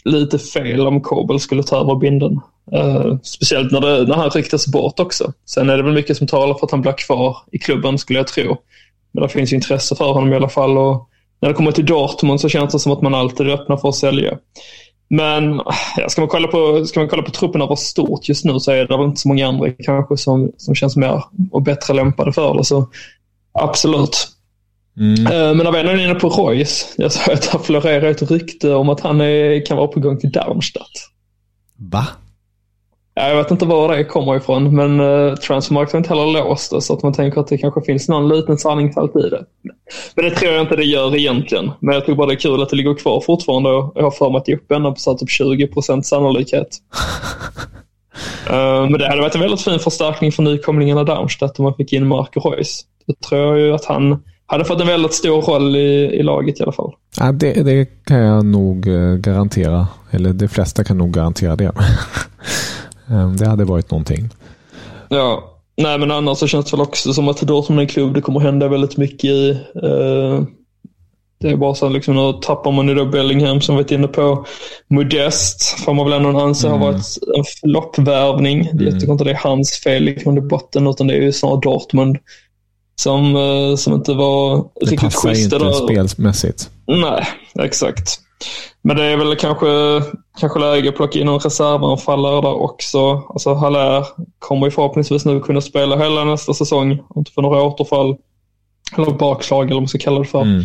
[0.05, 2.39] lite fel om Kobel skulle ta över binden.
[2.75, 5.33] Uh, speciellt när, det, när han riktas bort också.
[5.45, 8.19] Sen är det väl mycket som talar för att han blir kvar i klubben skulle
[8.19, 8.57] jag tro.
[9.11, 11.07] Men det finns intresse för honom i alla fall och
[11.41, 13.89] när det kommer till Dortmund så känns det som att man alltid är öppna för
[13.89, 14.37] att sälja.
[15.09, 15.61] Men
[15.97, 18.71] ja, ska, man kolla på, ska man kolla på truppen över stort just nu så
[18.71, 22.33] är det väl inte så många andra kanske som, som känns mer och bättre lämpade
[22.33, 22.63] för det.
[22.63, 22.89] Så
[23.51, 24.27] absolut.
[24.97, 25.23] Mm.
[25.57, 28.89] Men när vi är inne på Royce, jag sa att det florerar ett rykte om
[28.89, 30.91] att han är, kan vara på gång till Darmstadt.
[31.77, 32.07] Va?
[33.13, 36.71] Ja, jag vet inte var det kommer ifrån, men uh, Transfermarkt har inte heller låst
[36.71, 39.45] det, så att man tänker att det kanske finns någon liten sanningshalt i det.
[40.15, 41.71] Men det tror jag inte det gör egentligen.
[41.79, 44.11] Men jag tycker bara det är kul att det ligger kvar fortfarande och jag har
[44.11, 45.29] för mig att det är uppe på typ
[45.75, 46.67] 20% sannolikhet.
[48.49, 48.55] uh,
[48.89, 52.07] men det hade varit en väldigt fin förstärkning för nykomlingarna Darmstadt om man fick in
[52.07, 52.81] Marco Reus.
[53.07, 56.59] Då tror jag ju att han hade fått en väldigt stor roll i, i laget
[56.59, 56.93] i alla fall.
[57.19, 59.87] Ja, det, det kan jag nog eh, garantera.
[60.11, 61.71] Eller de flesta kan nog garantera det.
[63.11, 64.29] Ehm, det hade varit någonting.
[65.09, 65.43] Ja,
[65.77, 68.21] nej men annars så känns det väl också som att Dortmund är en klubb det
[68.21, 69.51] kommer hända väldigt mycket i.
[69.83, 70.43] Uh,
[71.39, 73.91] det är bara så att liksom, nu tappar man ju då Bellingham som vi varit
[73.91, 74.45] inne på.
[74.87, 76.79] Modest får man väl ändå anse mm.
[76.79, 77.05] har varit
[77.37, 78.67] en floppvärvning.
[78.67, 78.85] Mm.
[78.85, 81.31] Jag tycker inte det är hans fel i grund och botten utan det är ju
[81.31, 82.17] snarare Dortmund
[82.95, 85.49] som, uh, som inte var det riktigt schysst.
[85.49, 86.69] Det passar inte spelmässigt.
[86.87, 87.27] Nej,
[87.59, 88.19] exakt.
[88.81, 89.67] Men det är väl kanske,
[90.39, 93.23] kanske läge att plocka in en reservanfallare där också.
[93.29, 94.05] Alltså Haller
[94.39, 96.99] kommer ju förhoppningsvis nu kunna spela hela nästa säsong.
[97.15, 98.17] Inte få några återfall.
[98.97, 100.41] Eller bakslag eller vad man ska kalla det för.
[100.41, 100.63] Mm.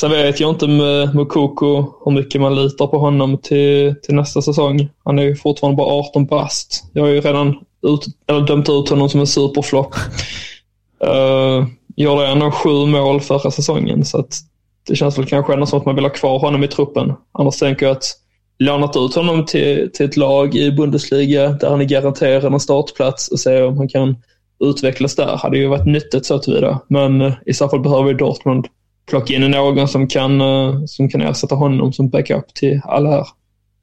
[0.00, 4.42] Sen vet jag inte med Mukoko hur mycket man litar på honom till, till nästa
[4.42, 4.88] säsong.
[5.04, 6.84] Han är ju fortfarande bara 18 bast.
[6.92, 7.48] Jag har ju redan
[7.82, 9.94] ut, eller dömt ut honom som en superflopp.
[11.04, 14.40] uh, gjorde ändå sju mål förra säsongen så att
[14.86, 17.12] det känns väl kanske ändå som att man vill ha kvar honom i truppen.
[17.32, 18.04] Annars tänker jag att
[18.58, 23.28] lånat ut honom till, till ett lag i Bundesliga där han är garanterad en startplats
[23.28, 24.16] och se om han kan
[24.64, 26.80] utvecklas där hade ju varit nyttigt så tillvida.
[26.88, 28.66] Men uh, i så fall behöver Dortmund
[29.10, 33.26] plocka in någon som kan, uh, som kan ersätta honom som backup till alla här.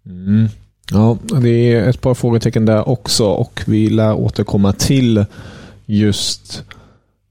[0.06, 0.48] Mm.
[0.92, 5.26] Ja, det är ett par frågetecken där också och vi lär återkomma till
[5.86, 6.64] just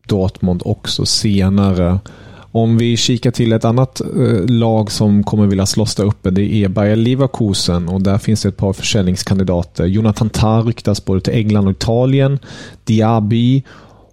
[0.06, 1.98] Dortmund också senare.
[2.52, 6.54] Om vi kikar till ett annat eh, lag som kommer vilja slåss där uppe, det
[6.54, 9.86] är Bayer Leverkusen och där finns det ett par försäljningskandidater.
[9.86, 12.38] Jonathan Tah ryktas både till England och Italien.
[12.84, 13.62] Diaby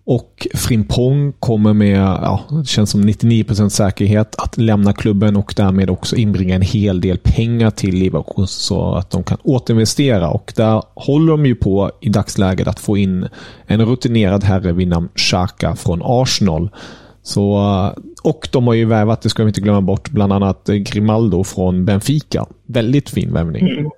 [0.09, 5.89] och Frimpong kommer med, ja, det känns som 99% säkerhet att lämna klubben och därmed
[5.89, 10.29] också inbringa en hel del pengar till Leverkusen så att de kan återinvestera.
[10.29, 13.27] Och där håller de ju på i dagsläget att få in
[13.65, 16.69] en rutinerad herre vid namn Xhaka från Arsenal.
[17.27, 17.59] Så,
[18.23, 21.85] och de har ju värvat, det ska vi inte glömma bort, bland annat Grimaldo från
[21.85, 22.45] Benfica.
[22.65, 23.69] Väldigt fin värvning.
[23.69, 23.89] Mm.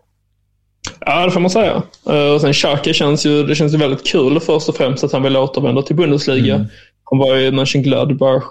[1.05, 1.83] Ja, det får man säga.
[2.09, 5.11] Uh, och sen Xhaka känns ju, det känns ju väldigt kul först och främst att
[5.11, 6.55] han vill återvända till Bundesliga.
[6.55, 6.67] Mm.
[7.03, 8.43] Han var i Mönchengladbach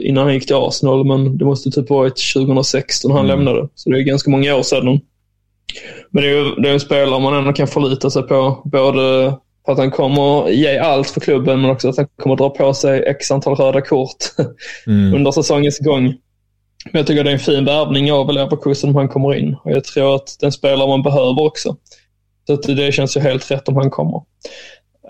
[0.00, 3.36] innan han gick till Arsenal, men det måste typ varit 2016 han mm.
[3.36, 3.68] lämnade.
[3.74, 5.00] Så det är ganska många år sedan.
[6.10, 8.62] Men det är ju det är en spelare man ändå kan förlita sig på.
[8.64, 9.34] Både
[9.70, 12.74] för att han kommer ge allt för klubben men också att han kommer dra på
[12.74, 14.16] sig x antal röda kort
[14.86, 15.14] mm.
[15.14, 16.04] under säsongens gång.
[16.84, 19.70] Men jag tycker det är en fin värvning av Leverkusen om han kommer in och
[19.70, 21.76] jag tror att den spelar man behöver också.
[22.46, 24.22] Så att det känns ju helt rätt om han kommer.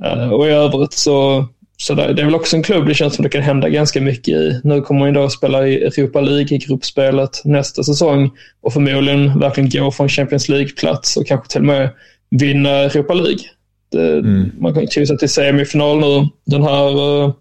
[0.04, 1.46] Uh, och i övrigt så,
[1.76, 4.00] så det, det är väl också en klubb det känns som det kan hända ganska
[4.00, 4.60] mycket i.
[4.64, 8.30] Nu kommer han då att spela i Europa League i gruppspelet nästa säsong
[8.62, 11.90] och förmodligen verkligen gå från Champions League-plats och kanske till och med
[12.30, 13.44] vinna Europa League.
[13.90, 14.52] Det, mm.
[14.58, 17.32] Man kan ju sig till semifinal nu den här, eh,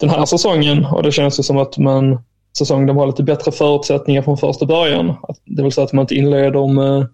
[0.00, 2.18] den här säsongen och det känns ju som att man
[2.58, 5.14] säsong de har lite bättre förutsättningar från första början.
[5.44, 7.06] Det vill säga att man inte inleder med,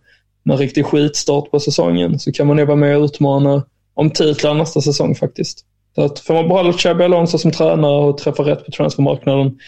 [0.42, 4.54] med riktig skitstart på säsongen så kan man nog vara med och utmana om titlar
[4.54, 5.64] nästa säsong faktiskt.
[5.94, 9.58] Så att får man behålla Xabi Alonso som tränare och träffa rätt på transfermarknaden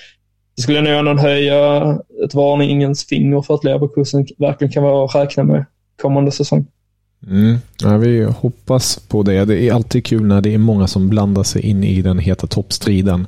[0.56, 1.90] så skulle jag nog ändå höja
[2.24, 5.64] ett varningens finger för att Leverkusen verkligen kan vara att räkna med
[6.02, 6.66] kommande säsong.
[7.30, 7.58] Mm.
[7.82, 9.44] Ja, vi hoppas på det.
[9.44, 12.46] Det är alltid kul när det är många som blandar sig in i den heta
[12.46, 13.26] toppstriden.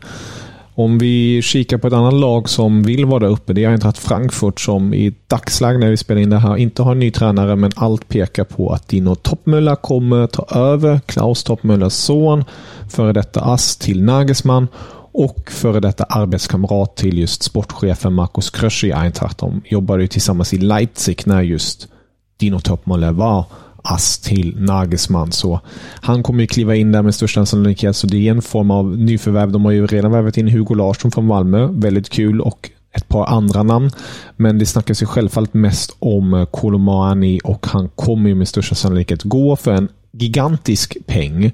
[0.74, 3.98] Om vi kikar på ett annat lag som vill vara där uppe, det är Eintracht
[3.98, 7.56] Frankfurt som i dagsläget när vi spelar in det här inte har en ny tränare,
[7.56, 12.44] men allt pekar på att Dino Toppmöller kommer ta över Klaus Toppmöllers son,
[12.88, 14.68] före detta ass till Nagelsmann
[15.12, 19.38] och före detta arbetskamrat till just sportchefen Markus Krösch i Eintracht.
[19.38, 21.88] De jobbade ju tillsammans i Leipzig när just
[22.36, 23.44] Dino Toppmöller var
[23.86, 25.32] ass till Nagelsmann.
[25.32, 25.60] Så
[26.00, 27.96] han kommer ju kliva in där med största sannolikhet.
[27.96, 29.52] Så det är en form av nyförvärv.
[29.52, 31.68] De har ju redan värvat in Hugo Larsson från Malmö.
[31.72, 33.90] Väldigt kul och ett par andra namn.
[34.36, 38.74] Men det snackas ju självfallet mest om eh, Kolomani och han kommer ju med största
[38.74, 41.52] sannolikhet gå för en gigantisk peng.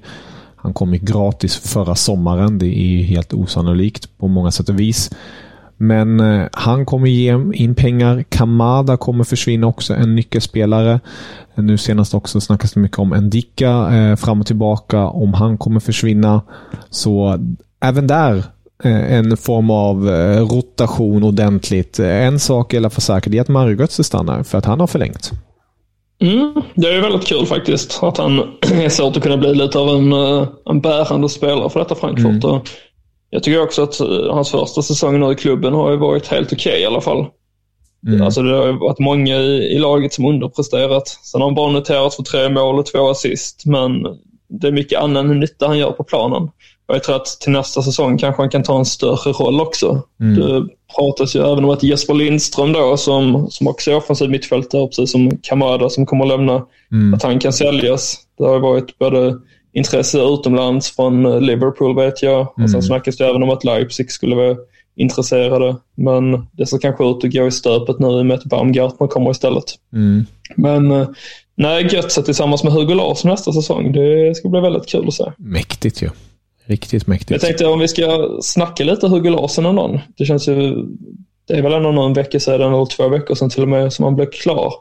[0.55, 2.59] Han kom ju gratis förra sommaren.
[2.59, 5.11] Det är helt osannolikt på många sätt och vis.
[5.83, 8.23] Men eh, han kommer ge in pengar.
[8.29, 10.99] Kamada kommer försvinna också, en nyckelspelare.
[11.55, 15.79] Nu senast också snackas det mycket om Endika eh, fram och tillbaka, om han kommer
[15.79, 16.41] försvinna.
[16.89, 17.39] Så
[17.81, 18.43] även där
[18.83, 20.07] eh, en form av
[20.49, 21.99] rotation ordentligt.
[21.99, 24.65] En sak är i alla fall säker, det är att Mario Götze stannar för att
[24.65, 25.31] han har förlängt.
[26.21, 27.99] Mm, det är väldigt kul faktiskt.
[28.03, 30.13] Att han är svårt att kunna bli lite av en,
[30.65, 32.43] en bärande spelare för detta Frankfurt.
[32.43, 32.61] Mm.
[33.33, 36.53] Jag tycker också att eh, hans första säsong nu i klubben har ju varit helt
[36.53, 37.25] okej okay, i alla fall.
[38.07, 38.21] Mm.
[38.21, 41.07] Alltså det har varit många i, i, laget som underpresterat.
[41.07, 44.03] Sen har han bara noterat för tre mål och två assist, men
[44.49, 46.43] det är mycket annan nytta han gör på planen.
[46.85, 50.01] Och jag tror att till nästa säsong kanske han kan ta en större roll också.
[50.21, 50.35] Mm.
[50.35, 54.87] Det pratas ju även om att Jesper Lindström då, som, som också är offensiv mittfältare,
[54.87, 57.13] precis som Kamada som kommer att lämna, mm.
[57.13, 58.17] att han kan säljas.
[58.37, 59.35] Det har varit både
[59.73, 62.39] intresse utomlands från Liverpool vet jag.
[62.39, 62.63] Mm.
[62.63, 64.55] Och sen snackas det även om att Leipzig skulle vara
[64.95, 65.75] intresserade.
[65.95, 69.07] Men det ser kanske ut att gå i stöpet nu i och med att Baumgartner
[69.07, 69.63] kommer istället.
[69.93, 70.25] Mm.
[70.55, 71.07] Men eh,
[71.55, 73.91] nej, Götze tillsammans med Hugo Larsson nästa säsong.
[73.91, 75.31] Det ska bli väldigt kul att se.
[75.37, 76.05] Mäktigt ju.
[76.05, 76.11] Ja.
[76.65, 77.31] Riktigt mäktigt.
[77.31, 79.99] Jag tänkte om vi ska snacka lite Hugo Larsson om någon.
[80.17, 80.85] Det känns ju...
[81.47, 84.05] Det är väl ändå någon vecka sedan, eller två veckor sedan till och med, som
[84.05, 84.73] han blev klar.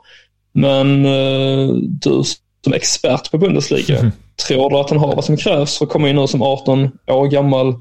[0.52, 2.22] Men uh, du
[2.64, 4.12] som expert på Bundesliga, mm.
[4.46, 6.90] tror du att han har vad som krävs för att komma in nu som 18
[7.06, 7.68] år gammal?
[7.68, 7.74] Uh,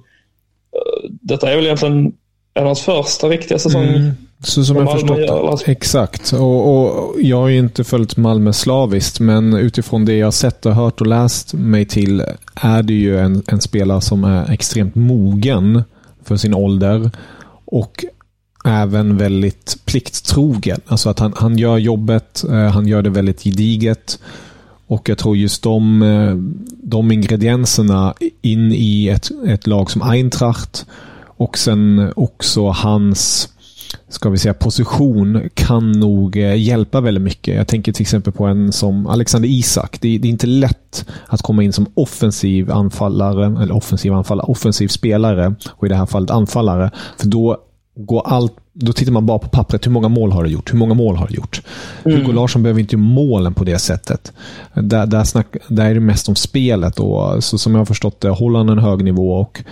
[1.22, 2.14] detta är väl egentligen
[2.54, 3.84] en av hans första riktiga säsong.
[3.84, 4.12] Mm.
[4.44, 5.72] Så som jag förstått alltså.
[5.72, 6.34] Exakt.
[6.34, 10.76] Och, och, jag har ju inte följt Malmö slaviskt, men utifrån det jag sett och
[10.76, 12.24] hört och läst mig till
[12.56, 15.84] är det ju en, en spelare som är extremt mogen
[16.24, 17.12] för sin ålder.
[17.66, 18.06] Och
[18.66, 20.82] även väldigt plikttrogen.
[20.88, 24.20] Alltså att han, han gör jobbet, eh, han gör det väldigt gediget.
[24.92, 26.36] Och jag tror just de, eh,
[26.84, 30.86] de ingredienserna in i ett, ett lag som Eintracht
[31.26, 33.50] och sen också hans
[34.10, 37.56] ska vi säga, position kan nog eh, hjälpa väldigt mycket.
[37.56, 39.98] Jag tänker till exempel på en som Alexander Isak.
[40.02, 44.48] Det är, det är, inte lätt att komma in som offensiv anfallare, eller offensiv anfallare,
[44.48, 46.92] offensiv spelare och i det här fallet anfallare.
[47.18, 47.58] För då
[47.96, 49.86] går allt då tittar man bara på pappret.
[49.86, 50.74] Hur många mål har du gjort?
[50.74, 51.62] Hur många mål har du gjort?
[52.06, 52.18] Mm.
[52.18, 54.34] Hugo Larsson behöver inte målen på det sättet.
[54.74, 57.00] Där, där, snack, där är det mest om spelet.
[57.00, 59.64] Och, så som jag har förstått det håller han en hög nivå och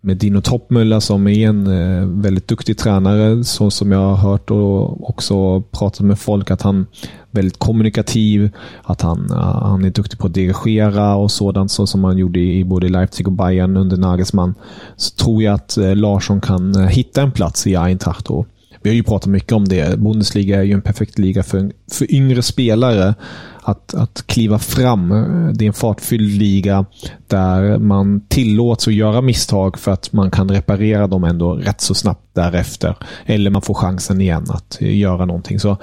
[0.00, 4.50] med Dino Toppmölla som är en eh, väldigt duktig tränare, så som jag har hört
[4.50, 6.86] och också pratat med folk, att han
[7.34, 8.50] väldigt kommunikativ,
[8.82, 12.40] att han, eh, han är duktig på att dirigera och sådant, så som han gjorde
[12.40, 14.54] i både Leipzig och Bayern under Nagelsmann.
[14.96, 18.30] Så tror jag att eh, Larsson kan eh, hitta en plats i Eintracht.
[18.30, 18.46] Och
[18.82, 19.98] vi har ju pratat mycket om det.
[19.98, 23.14] Bundesliga är ju en perfekt liga för, för yngre spelare
[23.62, 25.08] att, att kliva fram.
[25.54, 26.84] Det är en fartfylld liga
[27.26, 31.94] där man tillåts att göra misstag för att man kan reparera dem ändå rätt så
[31.94, 32.96] snabbt därefter.
[33.26, 35.60] Eller man får chansen igen att göra någonting.
[35.60, 35.76] Så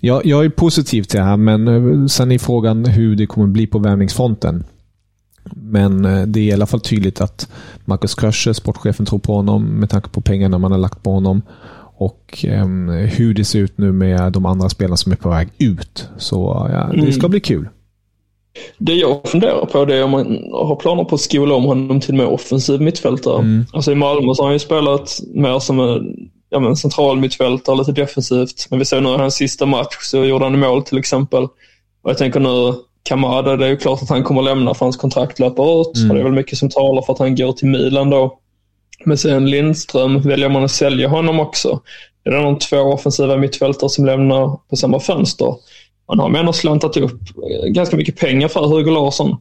[0.00, 3.46] jag, jag är positiv till det här, men eh, sen är frågan hur det kommer
[3.46, 4.64] bli på värvningsfronten.
[5.54, 7.48] Men eh, det är i alla fall tydligt att
[7.84, 11.42] Marcus Krösche, sportchefen, tror på honom med tanke på pengarna man har lagt på honom
[11.96, 15.48] och um, hur det ser ut nu med de andra spelarna som är på väg
[15.58, 16.08] ut.
[16.18, 17.30] Så ja, det ska mm.
[17.30, 17.68] bli kul.
[18.78, 22.00] Det jag funderar på det är om man har planer på att skola om honom
[22.00, 23.38] till mer offensiv mittfältare.
[23.38, 23.64] Mm.
[23.72, 27.76] Alltså i Malmö så har han ju spelat mer som en ja, men central mittfältare,
[27.76, 28.66] lite defensivt.
[28.70, 31.44] Men vi såg nu i hans sista match så gjorde han mål till exempel.
[32.02, 34.96] Och jag tänker nu, Kamada, det är ju klart att han kommer lämna för hans
[34.96, 35.96] kontrakt löper ut.
[35.96, 36.10] Mm.
[36.10, 38.38] Och det är väl mycket som talar för att han går till Milan då.
[39.04, 41.80] Men sen Lindström, väljer man att sälja honom också?
[42.24, 45.54] Det är de två offensiva mittfältare som lämnar på samma fönster.
[46.08, 47.20] Man har ändå slantat upp
[47.64, 49.36] ganska mycket pengar för Hugo Larsson.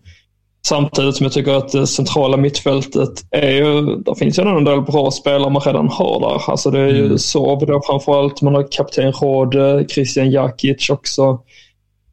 [0.67, 4.81] Samtidigt som jag tycker att det centrala mittfältet är ju, där finns ju en del
[4.81, 6.51] bra spelare man redan har där.
[6.51, 7.17] Alltså det är ju mm.
[7.17, 11.39] Sorb då framförallt, man har kapten Rode, Christian Jakic också.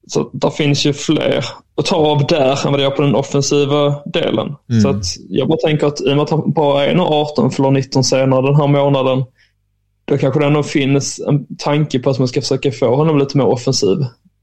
[0.06, 1.44] Så där finns ju fler
[1.76, 4.54] att ta av där än vad det gör på den offensiva delen.
[4.70, 4.82] Mm.
[4.82, 7.70] Så att jag bara tänker att i och med att han bara är 18, fyller
[7.70, 9.24] 19 senare den här månaden,
[10.04, 13.38] då kanske det ändå finns en tanke på att man ska försöka få honom lite
[13.38, 13.98] mer offensiv.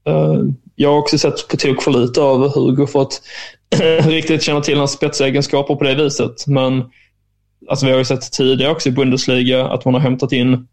[0.08, 0.42] Uh,
[0.74, 3.20] jag har också sett på tok för lite av Hugo för att
[4.06, 6.46] riktigt känna till hans spetsegenskaper på det viset.
[6.46, 6.84] Men
[7.68, 10.68] alltså, vi har ju sett tidigare också i Bundesliga att man har hämtat in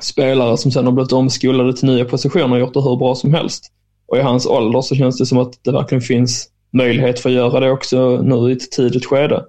[0.00, 3.34] spelare som sen har blivit omskolade till nya positioner och gjort det hur bra som
[3.34, 3.72] helst.
[4.08, 7.34] Och i hans ålder så känns det som att det verkligen finns möjlighet för att
[7.34, 9.44] göra det också nu i ett tidigt skede.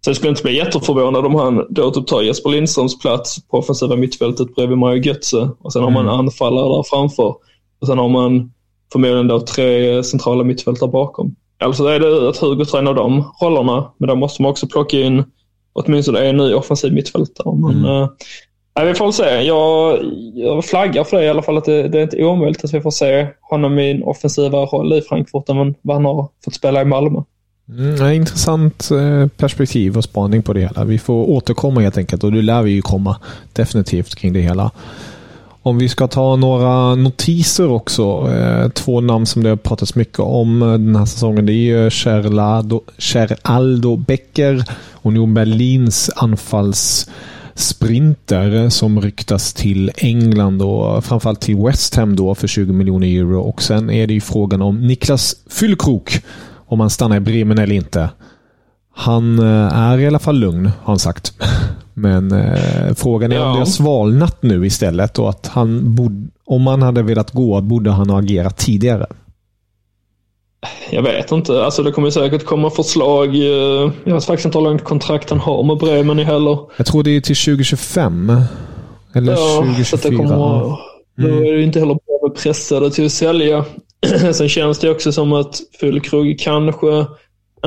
[0.00, 3.58] Så jag skulle inte bli jätteförvånad om han då typ tar Jesper Lindströms plats på
[3.58, 6.14] offensiva mittfältet bredvid Mario Götze och sen har man mm.
[6.14, 7.34] anfallare där framför.
[7.80, 8.52] Och sen har man
[8.92, 11.34] förmodligen då tre centrala mittfältare bakom.
[11.60, 15.24] Alltså är det att Hugo tränar de rollerna, men då måste man också plocka in
[15.72, 17.56] åtminstone en ny offensiv mittfältare.
[17.56, 18.08] Men, mm.
[18.80, 19.42] äh, vi får väl se.
[19.42, 19.98] Jag,
[20.34, 21.58] jag flaggar för det i alla fall.
[21.58, 24.92] att det, det, är inte omöjligt att vi får se honom i en offensivare roll
[24.92, 27.22] i Frankfurt än vad han har fått spela i Malmö.
[27.68, 30.84] Mm, intressant eh, perspektiv och spaning på det hela.
[30.84, 33.16] Vi får återkomma helt enkelt och det lär vi ju komma
[33.52, 34.70] definitivt kring det hela.
[35.62, 38.32] Om vi ska ta några notiser också.
[38.32, 41.46] Eh, två namn som det har pratats mycket om eh, den här säsongen.
[41.46, 41.90] Det är ju
[42.98, 44.64] Cheraldo Becker,
[45.02, 52.72] Union Berlins anfallssprinter som ryktas till England och framförallt till West Ham då för 20
[52.72, 53.40] miljoner euro.
[53.40, 56.20] Och sen är det ju frågan om Niklas Fyllkrok,
[56.66, 58.10] om han stannar i Bremen eller inte.
[58.94, 61.32] Han eh, är i alla fall lugn, har han sagt.
[61.98, 63.46] Men eh, frågan är ja.
[63.46, 67.60] om det har svalnat nu istället och att han bod, om han hade velat gå
[67.60, 69.06] borde han ha agerat tidigare.
[70.90, 71.64] Jag vet inte.
[71.64, 73.34] Alltså det kommer säkert komma förslag.
[73.34, 76.58] Eh, jag vet faktiskt inte hur långt kontrakt han har med Bremen heller.
[76.76, 78.32] Jag tror det är till 2025.
[79.14, 80.16] Eller ja, 2024.
[80.16, 80.80] Kommer, ja.
[81.16, 83.64] Då är det inte heller bra pressade till att sälja.
[84.32, 87.06] Sen känns det också som att Fullkrog kanske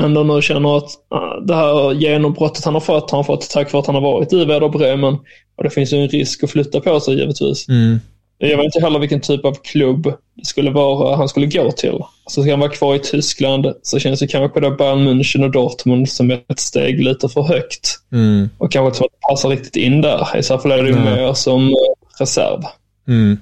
[0.00, 3.72] ändå nu känner att uh, det här genombrottet han har fått, han har fått tack
[3.72, 5.18] vare att han har varit i Werder Bremen.
[5.56, 7.68] Och det finns ju en risk att flytta på sig givetvis.
[7.68, 8.00] Mm.
[8.38, 11.98] Jag vet inte heller vilken typ av klubb det skulle vara han skulle gå till.
[12.24, 15.50] Alltså ska han vara kvar i Tyskland så känns det kanske på Bayern München och
[15.50, 17.98] Dortmund som ett steg lite för högt.
[18.12, 18.48] Mm.
[18.58, 20.36] Och kanske inte passar riktigt in där.
[20.36, 21.74] I så fall är det ju mer som eh,
[22.18, 22.60] reserv.
[23.08, 23.38] Mm.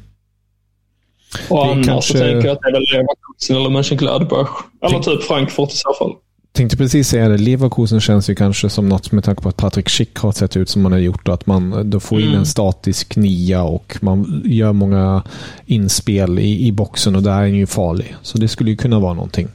[1.48, 2.12] Och annars kanske...
[2.12, 4.50] så tänker jag att det är väl Leverkusen eller Mönchengladbach.
[4.82, 6.12] Eller typ Frankfurt i så fall.
[6.52, 7.38] Tänkte precis säga det.
[7.38, 10.68] Leverkusen känns ju kanske som något med tanke på att Patrik Schick har sett ut
[10.68, 11.28] som man har gjort.
[11.28, 12.38] Att man då får in mm.
[12.38, 15.22] en statisk nia och man gör många
[15.66, 18.16] inspel i, i boxen och där är den ju farlig.
[18.22, 19.48] Så det skulle ju kunna vara någonting.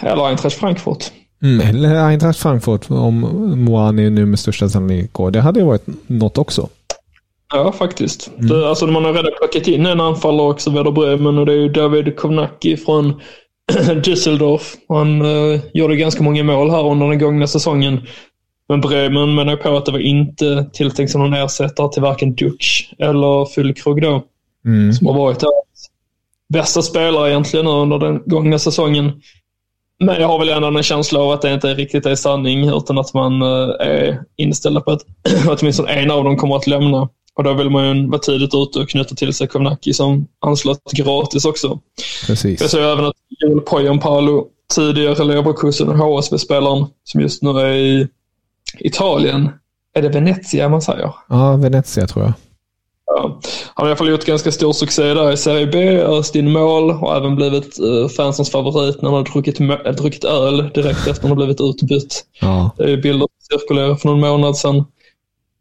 [0.00, 1.12] Eller Eintracht Frankfurt.
[1.42, 3.20] Mm, eller Eintracht Frankfurt om
[3.64, 5.30] Moani nu med största sannolikhet går.
[5.30, 6.68] Det hade ju varit något också.
[7.52, 8.30] Ja, faktiskt.
[8.38, 8.48] Mm.
[8.48, 11.56] Det, alltså, man har redan plockat in en anfallare också, Werder Bremen, och det är
[11.56, 13.20] ju David Kovnacki från
[14.02, 14.76] Düsseldorf.
[14.88, 18.00] Han uh, gjorde ganska många mål här under den gångna säsongen.
[18.68, 22.92] Men Bremen menar på att det var inte tilltänkt som någon ersättare till varken Dutch
[22.98, 24.22] eller Füllkrog då.
[24.64, 24.92] Mm.
[24.92, 25.52] Som har varit deras
[26.52, 29.12] bästa spelare egentligen under den gångna säsongen.
[29.98, 32.98] Men jag har väl ändå en känsla av att det inte riktigt är sanning utan
[32.98, 35.02] att man uh, är inställda på att
[35.48, 37.08] åtminstone en av dem kommer att lämna.
[37.34, 40.92] Och då vill man ju vara tidigt ute och knyta till sig Kovnacki som anslöt
[40.92, 41.80] gratis också.
[42.26, 42.60] Precis.
[42.60, 48.08] Jag ser även att Joel Poyampalo, tidigare Leverkusen och HSV-spelaren, som just nu är i
[48.78, 49.50] Italien.
[49.94, 51.14] Är det Venezia man säger?
[51.28, 52.32] Ja, Venezia tror jag.
[53.06, 53.40] Ja.
[53.74, 56.52] Han har i alla fall gjort ganska stor succé där i Serie B, öst in
[56.52, 59.58] mål och även blivit uh, fansens favorit när han har druckit,
[59.98, 62.24] druckit öl direkt efter att han har blivit utbytt.
[62.40, 62.70] Ja.
[62.76, 64.84] Det är bilder som cirkulerar för någon månad sedan.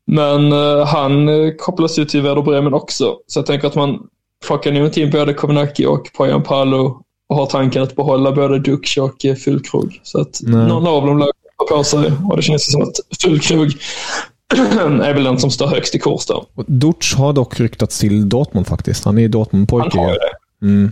[0.06, 3.18] Men uh, han kopplas ju till Werder Bremen också.
[3.28, 4.00] Så jag tänker att man
[4.48, 7.02] plockar nog inte in både Kovnacki och Poyan Palo
[7.32, 10.00] och har tanken att behålla både Dux och uh, Fullkrog.
[10.04, 10.68] Så att Nej.
[10.68, 11.28] någon av dem lär
[11.70, 13.68] på sig och det känns som att Fullkrog
[15.04, 16.46] är väl den som står högst i kurs då.
[16.68, 19.06] Dutch har dock ryktats till Dortmund faktiskt.
[19.06, 19.98] Han är Dortmund-pojke.
[19.98, 20.66] Han har det.
[20.66, 20.92] Mm.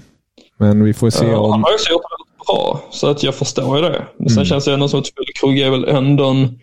[0.57, 1.51] Men vi får se ja, om...
[1.51, 4.05] Han har ju gjort det bra, så att jag förstår ju det.
[4.17, 4.45] Men sen mm.
[4.45, 6.59] känns det ändå som att Fullkrog är väl ändå en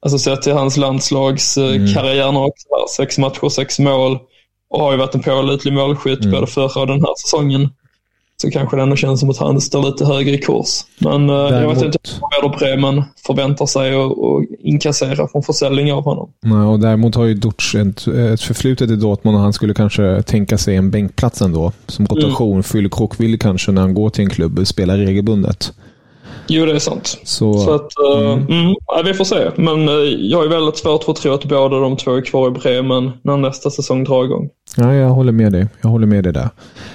[0.00, 2.36] Alltså sett till hans landslagskarriär mm.
[2.36, 2.66] också.
[2.96, 4.18] Sex matcher, sex mål.
[4.70, 6.30] Och har ju varit en pålitlig målskytt mm.
[6.30, 7.68] både förra och den här säsongen.
[8.42, 10.84] Så kanske det ändå känns som att han står lite högre i kurs.
[10.98, 11.52] Men Däremot...
[11.52, 11.98] Eh, jag vet inte
[12.42, 14.12] vad Bremen förväntar sig att
[14.60, 16.30] inkassera från försäljning av honom.
[16.40, 20.22] Nej, och däremot har ju Dutch ett, ett förflutet i Dortmund och han skulle kanske
[20.22, 21.72] tänka sig en bänkplats ändå.
[21.86, 22.52] Som rotation.
[22.52, 22.62] Mm.
[22.62, 25.72] Fyllkrok vill kanske när han går till en klubb spela regelbundet.
[26.48, 27.18] Jo, det är sant.
[27.24, 28.46] Så, så att, uh, mm.
[28.46, 29.50] Mm, ja, vi får se.
[29.56, 32.48] Men uh, jag är väldigt svårt för att tro att båda de två är kvar
[32.48, 34.48] i Bremen när nästa säsong drar igång.
[34.76, 35.66] Ja, jag håller med dig.
[35.82, 36.48] Jag håller med dig där.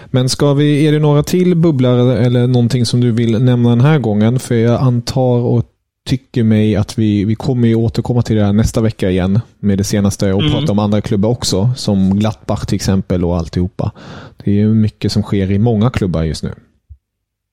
[0.05, 3.81] Men ska vi, är det några till bubblare eller någonting som du vill nämna den
[3.81, 4.39] här gången?
[4.39, 5.63] För jag antar och
[6.05, 9.77] tycker mig att vi, vi kommer ju återkomma till det här nästa vecka igen med
[9.77, 10.53] det senaste och mm.
[10.53, 11.71] prata om andra klubbar också.
[11.75, 13.91] Som Glattbach till exempel och alltihopa.
[14.43, 16.53] Det är ju mycket som sker i många klubbar just nu.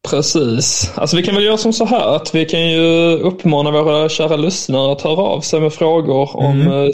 [0.09, 0.92] Precis.
[0.94, 4.36] Alltså vi kan väl göra som så här att vi kan ju uppmana våra kära
[4.36, 6.66] lyssnare att höra av sig med frågor mm.
[6.66, 6.88] om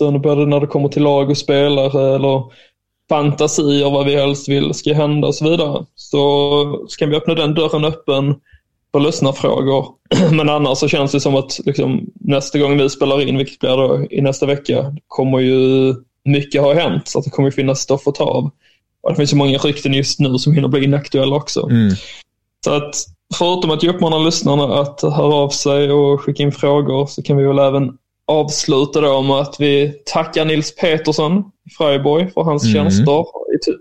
[0.00, 2.42] eh, både när det kommer till lag och spelare eller
[3.08, 5.84] fantasier, vad vi helst vill ska hända och så vidare.
[5.94, 8.34] Så ska vi öppna den dörren öppen
[8.92, 9.86] för lyssnarfrågor.
[10.30, 13.76] Men annars så känns det som att liksom, nästa gång vi spelar in, vilket blir
[13.76, 15.94] då i nästa vecka, kommer ju
[16.24, 17.08] mycket ha hänt.
[17.08, 18.50] Så att det kommer finnas stoff att ta av.
[19.00, 21.68] Och det finns ju många rykten just nu som hinner bli inaktuella också.
[21.70, 21.94] Mm.
[22.64, 22.94] Så att
[23.34, 27.36] förutom att jag uppmanar lyssnarna att höra av sig och skicka in frågor så kan
[27.36, 32.64] vi väl även avsluta då med att vi tackar Nils Petersson i Freiburg för hans
[32.64, 32.74] mm.
[32.74, 33.24] tjänster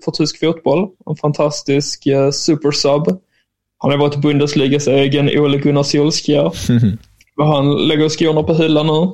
[0.06, 0.88] för tysk fotboll.
[1.10, 3.20] En fantastisk uh, supersub.
[3.78, 6.54] Han har varit Bundesligas egen Ole Gunnar Solskjaer.
[7.40, 7.50] Mm.
[7.50, 9.14] Han lägger skorna på hyllan nu.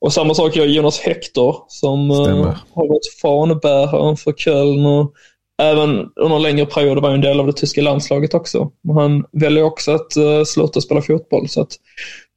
[0.00, 5.12] Och samma sak gör Jonas Hector som uh, har varit fanbäraren för Köln och
[5.62, 8.70] även under en längre period var en del av det tyska landslaget också.
[8.94, 11.48] Han väljer också att uh, sluta spela fotboll.
[11.48, 11.72] Så att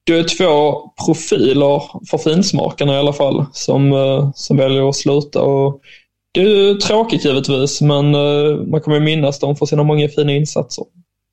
[0.04, 5.42] det är två profiler för finsmakarna i alla fall som, uh, som väljer att sluta.
[5.42, 5.82] Och
[6.32, 10.86] det är tråkigt givetvis, men uh, man kommer minnas dem för sina många fina insatser.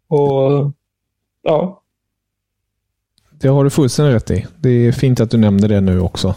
[0.09, 0.73] Och
[1.43, 1.81] ja.
[3.41, 4.47] Det har du fullständigt rätt i.
[4.59, 6.35] Det är fint att du nämnde det nu också.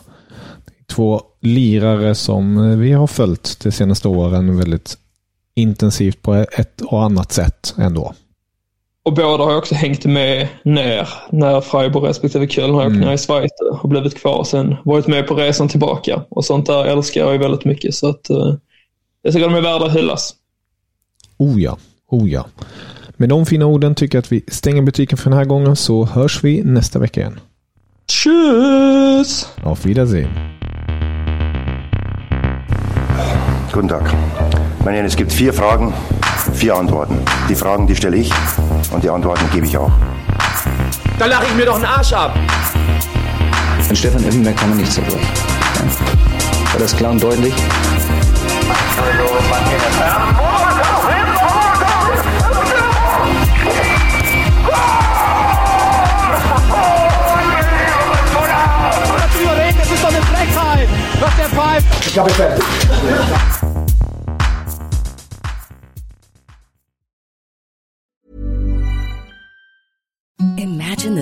[0.88, 4.98] Två lirare som vi har följt de senaste åren väldigt
[5.58, 8.14] intensivt på ett och annat sätt ändå.
[9.04, 13.00] Och båda har också hängt med ner när Freiburg respektive Köln har åkt mm.
[13.00, 13.52] ner i Schweiz
[13.82, 16.24] och blivit kvar och sen varit med på resan tillbaka.
[16.30, 18.56] Och sånt där älskar jag ju väldigt mycket så att uh,
[19.22, 20.34] jag tycker de är värda att hyllas.
[21.38, 21.78] Oh ja,
[22.12, 22.46] oh ja.
[23.10, 26.06] Med de fina orden tycker jag att vi stänger butiken för den här gången så
[26.06, 27.40] hörs vi nästa vecka igen.
[28.08, 29.48] Tschüss!
[29.64, 30.30] Auf Wiedersehen.
[33.74, 34.37] Guten Tag.
[34.88, 35.94] Meine es gibt vier Fragen,
[36.54, 37.20] vier Antworten.
[37.50, 38.32] Die Fragen, die stelle ich
[38.90, 39.92] und die Antworten gebe ich auch.
[41.20, 42.40] Da lache ich mir doch einen Arsch ab.
[43.90, 45.20] An Stefan Effenberg kann man nichts dafür.
[45.20, 46.72] Ja.
[46.72, 47.54] War das klar und deutlich?
[59.80, 61.86] Das ist doch eine Frechheit, was der pfeift.
[62.06, 62.64] Ich glaube, ich fertig.